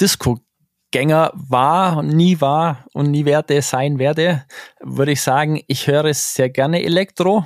Disco-Gänger 0.00 1.32
war 1.34 1.98
und 1.98 2.08
nie 2.08 2.40
war 2.40 2.86
und 2.92 3.10
nie 3.10 3.24
werde 3.24 3.60
sein 3.62 3.98
werde, 3.98 4.44
würde 4.80 5.12
ich 5.12 5.22
sagen, 5.22 5.62
ich 5.66 5.86
höre 5.86 6.12
sehr 6.14 6.50
gerne 6.50 6.82
Elektro, 6.82 7.44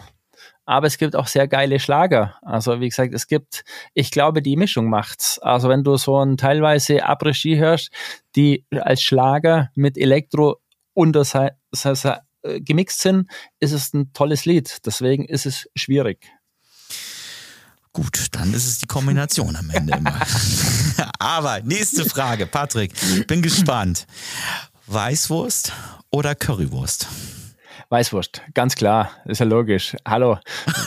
aber 0.65 0.87
es 0.87 0.97
gibt 0.97 1.15
auch 1.15 1.27
sehr 1.27 1.47
geile 1.47 1.79
Schlager. 1.79 2.37
Also 2.43 2.81
wie 2.81 2.89
gesagt, 2.89 3.13
es 3.15 3.27
gibt, 3.27 3.65
ich 3.93 4.11
glaube, 4.11 4.41
die 4.43 4.57
Mischung 4.57 4.89
macht's. 4.89 5.39
Also 5.41 5.69
wenn 5.69 5.85
du 5.85 5.97
so 5.97 6.19
ein 6.19 6.37
teilweise 6.37 7.05
Après-Ski 7.07 7.57
hörst, 7.57 7.91
die 8.35 8.65
als 8.71 9.03
Schlager 9.03 9.71
mit 9.75 9.99
Elektro 9.99 10.61
unter 10.95 11.25
äh, 12.45 12.61
gemixt 12.61 13.01
sind, 13.01 13.29
ist 13.61 13.73
es 13.73 13.93
ein 13.95 14.13
tolles 14.13 14.45
Lied. 14.45 14.79
Deswegen 14.87 15.25
ist 15.25 15.47
es 15.47 15.69
schwierig. 15.75 16.31
Gut, 17.93 18.27
dann 18.33 18.53
ist 18.53 18.67
es 18.67 18.79
die 18.79 18.87
Kombination 18.87 19.55
am 19.55 19.71
Ende 19.71 19.97
immer. 19.97 20.21
Aber 21.19 21.61
nächste 21.61 22.05
Frage, 22.05 22.47
Patrick, 22.47 22.93
bin 23.29 23.41
gespannt. 23.41 24.07
Weißwurst 24.87 25.73
oder 26.11 26.35
Currywurst? 26.35 27.07
Weißwurst, 27.91 28.43
ganz 28.55 28.75
klar, 28.75 29.11
ist 29.27 29.39
ja 29.39 29.47
logisch. 29.47 29.97
Hallo, 30.07 30.39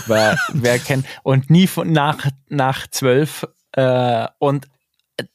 wer, 0.08 0.38
wer 0.52 0.80
kennt 0.80 1.06
und 1.24 1.50
nie 1.50 1.68
von 1.68 1.92
nach 1.92 2.28
nach 2.50 2.88
zwölf 2.88 3.48
äh, 3.72 4.28
und 4.40 4.68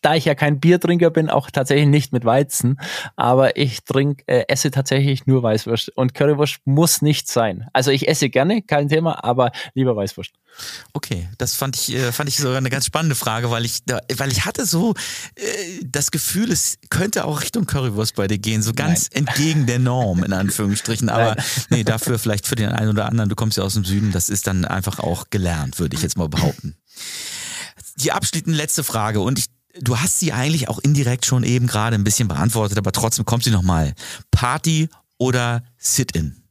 da 0.01 0.14
ich 0.14 0.25
ja 0.25 0.35
kein 0.35 0.61
Biertrinker 0.61 1.11
bin, 1.11 1.29
auch 1.29 1.51
tatsächlich 1.51 1.88
nicht 1.88 2.12
mit 2.12 2.25
Weizen, 2.25 2.81
aber 3.16 3.57
ich 3.57 3.85
trinke, 3.85 4.25
äh, 4.27 4.45
esse 4.49 4.71
tatsächlich 4.71 5.27
nur 5.27 5.42
Weißwurst 5.42 5.97
und 5.97 6.14
Currywurst 6.14 6.59
muss 6.64 7.03
nicht 7.03 7.29
sein. 7.29 7.68
Also 7.73 7.90
ich 7.90 8.09
esse 8.09 8.29
gerne, 8.31 8.62
kein 8.62 8.88
Thema, 8.88 9.25
aber 9.25 9.51
lieber 9.75 9.97
Weißwurst. 9.97 10.33
Okay, 10.92 11.29
das 11.38 11.55
fand 11.55 11.77
ich 11.77 11.95
äh, 11.95 12.12
fand 12.12 12.29
ich 12.29 12.37
sogar 12.37 12.59
eine 12.59 12.71
ganz 12.71 12.87
spannende 12.87 13.14
Frage, 13.14 13.51
weil 13.51 13.64
ich 13.64 13.81
weil 14.16 14.31
ich 14.31 14.45
hatte 14.45 14.66
so 14.66 14.95
äh, 15.35 15.42
das 15.85 16.11
Gefühl, 16.11 16.53
es 16.53 16.79
könnte 16.90 17.25
auch 17.25 17.42
Richtung 17.42 17.66
Currywurst 17.66 18.14
bei 18.14 18.29
dir 18.29 18.38
gehen, 18.38 18.62
so 18.62 18.73
ganz 18.73 19.11
Nein. 19.12 19.27
entgegen 19.27 19.66
der 19.66 19.79
Norm 19.79 20.23
in 20.25 20.33
Anführungsstrichen, 20.33 21.09
aber 21.09 21.35
Nein. 21.37 21.45
nee, 21.71 21.85
dafür 21.85 22.18
vielleicht 22.18 22.47
für 22.47 22.55
den 22.55 22.68
einen 22.68 22.90
oder 22.90 23.07
anderen, 23.07 23.29
du 23.29 23.37
kommst 23.37 23.57
ja 23.57 23.64
aus 23.64 23.75
dem 23.75 23.85
Süden, 23.85 24.12
das 24.12 24.29
ist 24.29 24.47
dann 24.47 24.64
einfach 24.64 24.99
auch 24.99 25.25
gelernt, 25.31 25.79
würde 25.79 25.97
ich 25.97 26.03
jetzt 26.03 26.16
mal 26.16 26.29
behaupten. 26.29 26.77
Die 27.97 28.12
abschließende 28.12 28.57
letzte 28.57 28.85
Frage 28.85 29.21
und 29.21 29.38
ich 29.38 29.47
du 29.81 29.99
hast 29.99 30.21
sie 30.21 30.33
eigentlich 30.33 30.69
auch 30.69 30.79
indirekt 30.79 31.27
schon 31.27 31.45
eben 31.45 31.67
gerade 31.67 31.95
ein 31.95 32.05
bisschen 32.05 32.29
beantwortet, 32.29 32.79
aber 32.79 32.93
trotzdem 32.93 33.25
kommt 33.25 33.45
sie 33.45 33.51
nochmal. 33.51 33.95
Party 34.31 34.89
oder 35.19 35.63
Sit-in? 35.79 36.43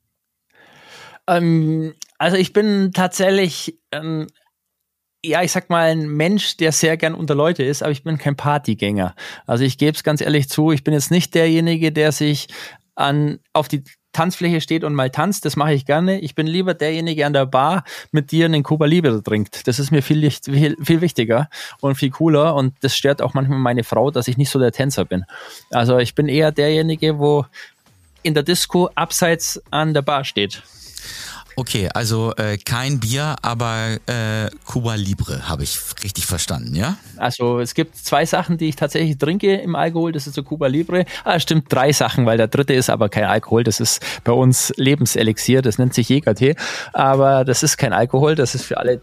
Ähm, 1.27 1.93
also 2.17 2.37
ich 2.37 2.53
bin 2.53 2.91
tatsächlich, 2.93 3.77
ähm, 3.91 4.27
ja, 5.23 5.43
ich 5.43 5.51
sag 5.51 5.69
mal, 5.69 5.91
ein 5.91 6.07
Mensch, 6.07 6.57
der 6.57 6.71
sehr 6.71 6.97
gern 6.97 7.13
unter 7.13 7.35
Leute 7.35 7.63
ist, 7.63 7.83
aber 7.83 7.91
ich 7.91 8.03
bin 8.03 8.17
kein 8.17 8.35
Partygänger. 8.35 9.15
Also 9.45 9.63
ich 9.63 9.77
gebe 9.77 9.95
es 9.95 10.03
ganz 10.03 10.21
ehrlich 10.21 10.49
zu, 10.49 10.71
ich 10.71 10.83
bin 10.83 10.93
jetzt 10.93 11.11
nicht 11.11 11.35
derjenige, 11.35 11.91
der 11.91 12.11
sich 12.11 12.47
an, 12.95 13.39
auf 13.53 13.67
die 13.67 13.83
Tanzfläche 14.13 14.61
steht 14.61 14.83
und 14.83 14.93
mal 14.93 15.09
tanzt, 15.09 15.45
das 15.45 15.55
mache 15.55 15.73
ich 15.73 15.85
gerne. 15.85 16.19
Ich 16.19 16.35
bin 16.35 16.47
lieber 16.47 16.73
derjenige 16.73 17.25
an 17.25 17.33
der 17.33 17.45
Bar 17.45 17.83
mit 18.11 18.31
dir 18.31 18.45
einen 18.45 18.63
Cuba 18.63 18.85
Libre 18.85 19.23
trinkt. 19.23 19.67
Das 19.67 19.79
ist 19.79 19.91
mir 19.91 20.01
viel, 20.01 20.29
viel, 20.31 20.77
viel 20.81 21.01
wichtiger 21.01 21.49
und 21.79 21.95
viel 21.95 22.11
cooler 22.11 22.55
und 22.55 22.73
das 22.81 22.95
stört 22.95 23.21
auch 23.21 23.33
manchmal 23.33 23.59
meine 23.59 23.83
Frau, 23.83 24.11
dass 24.11 24.27
ich 24.27 24.37
nicht 24.37 24.49
so 24.49 24.59
der 24.59 24.71
Tänzer 24.71 25.05
bin. 25.05 25.25
Also 25.69 25.97
ich 25.97 26.15
bin 26.15 26.27
eher 26.27 26.51
derjenige, 26.51 27.19
wo 27.19 27.45
in 28.23 28.33
der 28.33 28.43
Disco 28.43 28.89
abseits 28.95 29.61
an 29.71 29.93
der 29.93 30.01
Bar 30.01 30.23
steht. 30.23 30.61
Okay, 31.61 31.89
also 31.93 32.33
äh, 32.37 32.57
kein 32.57 32.99
Bier, 32.99 33.35
aber 33.43 33.97
äh, 34.07 34.49
Cuba 34.65 34.95
Libre 34.95 35.47
habe 35.47 35.61
ich 35.61 35.77
richtig 36.03 36.25
verstanden, 36.25 36.73
ja? 36.73 36.97
Also 37.17 37.59
es 37.59 37.75
gibt 37.75 37.95
zwei 37.97 38.25
Sachen, 38.25 38.57
die 38.57 38.69
ich 38.69 38.75
tatsächlich 38.75 39.19
trinke 39.19 39.57
im 39.57 39.75
Alkohol. 39.75 40.11
Das 40.11 40.25
ist 40.25 40.33
so 40.33 40.41
Cuba 40.41 40.65
Libre. 40.65 41.05
Ah, 41.23 41.39
stimmt, 41.39 41.71
drei 41.71 41.91
Sachen, 41.91 42.25
weil 42.25 42.37
der 42.37 42.47
dritte 42.47 42.73
ist 42.73 42.89
aber 42.89 43.09
kein 43.09 43.25
Alkohol. 43.25 43.63
Das 43.63 43.79
ist 43.79 44.03
bei 44.23 44.31
uns 44.31 44.73
Lebenselixier. 44.75 45.61
Das 45.61 45.77
nennt 45.77 45.93
sich 45.93 46.09
Jägertee. 46.09 46.55
Aber 46.93 47.45
das 47.45 47.61
ist 47.61 47.77
kein 47.77 47.93
Alkohol. 47.93 48.33
Das 48.33 48.55
ist 48.55 48.65
für 48.65 48.79
alle, 48.79 48.99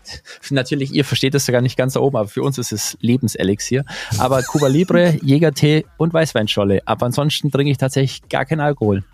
natürlich, 0.50 0.92
ihr 0.92 1.04
versteht 1.04 1.34
das 1.34 1.46
sogar 1.46 1.60
nicht 1.60 1.76
ganz 1.76 1.92
da 1.92 2.00
oben, 2.00 2.16
aber 2.16 2.28
für 2.28 2.42
uns 2.42 2.58
ist 2.58 2.72
es 2.72 2.98
Lebenselixier. 3.00 3.84
Aber 4.18 4.42
Cuba 4.42 4.66
Libre, 4.66 5.16
Jägertee 5.22 5.86
und 5.96 6.12
Weißweinscholle. 6.12 6.82
Aber 6.86 7.06
ansonsten 7.06 7.52
trinke 7.52 7.70
ich 7.70 7.78
tatsächlich 7.78 8.28
gar 8.28 8.44
keinen 8.46 8.62
Alkohol 8.62 9.04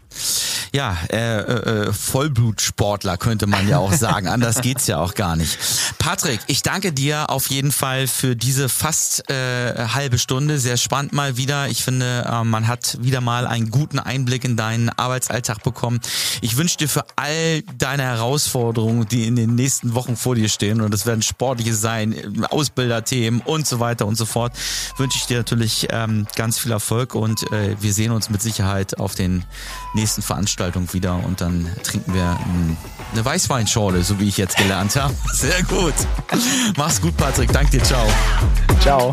ja, 0.75 0.99
äh, 1.09 1.39
äh, 1.39 1.93
Vollblutsportler 1.93 3.17
könnte 3.17 3.47
man 3.47 3.69
ja 3.69 3.79
auch 3.79 3.93
sagen. 3.95 4.27
Anders 4.27 4.61
geht's 4.61 4.89
ja 4.89 4.99
auch 4.99 5.15
gar 5.15 5.37
nicht. 5.37 5.57
Patrick, 5.99 6.41
ich 6.49 6.63
danke 6.63 6.93
dir 6.93 7.31
auf 7.31 7.49
jeden 7.49 7.71
Fall 7.71 8.09
für 8.09 8.35
diese 8.35 8.69
fast 8.69 9.31
äh, 9.31 9.87
halbe 9.95 10.19
Stunde. 10.19 10.59
Sehr 10.59 10.77
spannend 10.77 11.13
mal 11.13 11.37
wieder. 11.37 11.69
Ich 11.69 11.85
finde, 11.85 12.25
äh, 12.29 12.43
man 12.43 12.67
hat 12.67 12.99
wieder 13.01 13.21
mal 13.21 13.47
einen 13.47 13.71
guten 13.71 14.01
Einblick 14.01 14.45
in 14.45 14.57
deinen 14.57 14.89
Arbeitsalltag 14.89 15.63
bekommen. 15.63 16.01
Ich 16.41 16.57
wünsche 16.57 16.77
dir 16.77 16.89
für 16.89 17.05
all 17.15 17.63
deine 17.79 18.03
Herausforderungen, 18.03 19.07
die 19.07 19.29
in 19.29 19.37
den 19.37 19.55
nächsten 19.55 19.95
Wochen 19.95 20.17
vor 20.17 20.35
dir 20.35 20.49
stehen, 20.49 20.81
und 20.81 20.93
das 20.93 21.07
werden 21.07 21.23
sportliche 21.23 21.75
sein, 21.75 22.45
Ausbilderthemen 22.51 23.43
und 23.43 23.65
so 23.65 23.79
weiter 23.79 24.07
und 24.07 24.17
so 24.17 24.27
fort, 24.27 24.53
wünsche 24.97 25.19
ich 25.19 25.27
dir 25.27 25.37
natürlich 25.37 25.87
ähm, 25.91 26.27
ganz 26.35 26.59
viel 26.59 26.73
Erfolg 26.73 27.15
und 27.15 27.45
äh, 27.53 27.77
wir 27.81 27.93
sehen 27.93 28.11
uns 28.11 28.29
mit 28.29 28.43
Sicherheit 28.43 28.99
auf 28.99 29.15
den 29.15 29.45
nächsten 29.95 30.21
Veranstaltungen 30.21 30.63
wieder 30.92 31.22
und 31.24 31.40
dann 31.40 31.68
trinken 31.83 32.14
wir 32.14 32.38
eine 33.12 33.24
Weißweinschorle, 33.24 34.03
so 34.03 34.18
wie 34.20 34.29
ich 34.29 34.37
jetzt 34.37 34.57
gelernt 34.57 34.96
habe. 34.96 35.14
Sehr 35.33 35.62
gut. 35.64 35.94
Mach's 36.77 37.00
gut, 37.00 37.16
Patrick. 37.16 37.53
Dank 37.53 37.70
dir. 37.70 37.83
Ciao. 37.83 38.07
Ciao. 38.81 39.12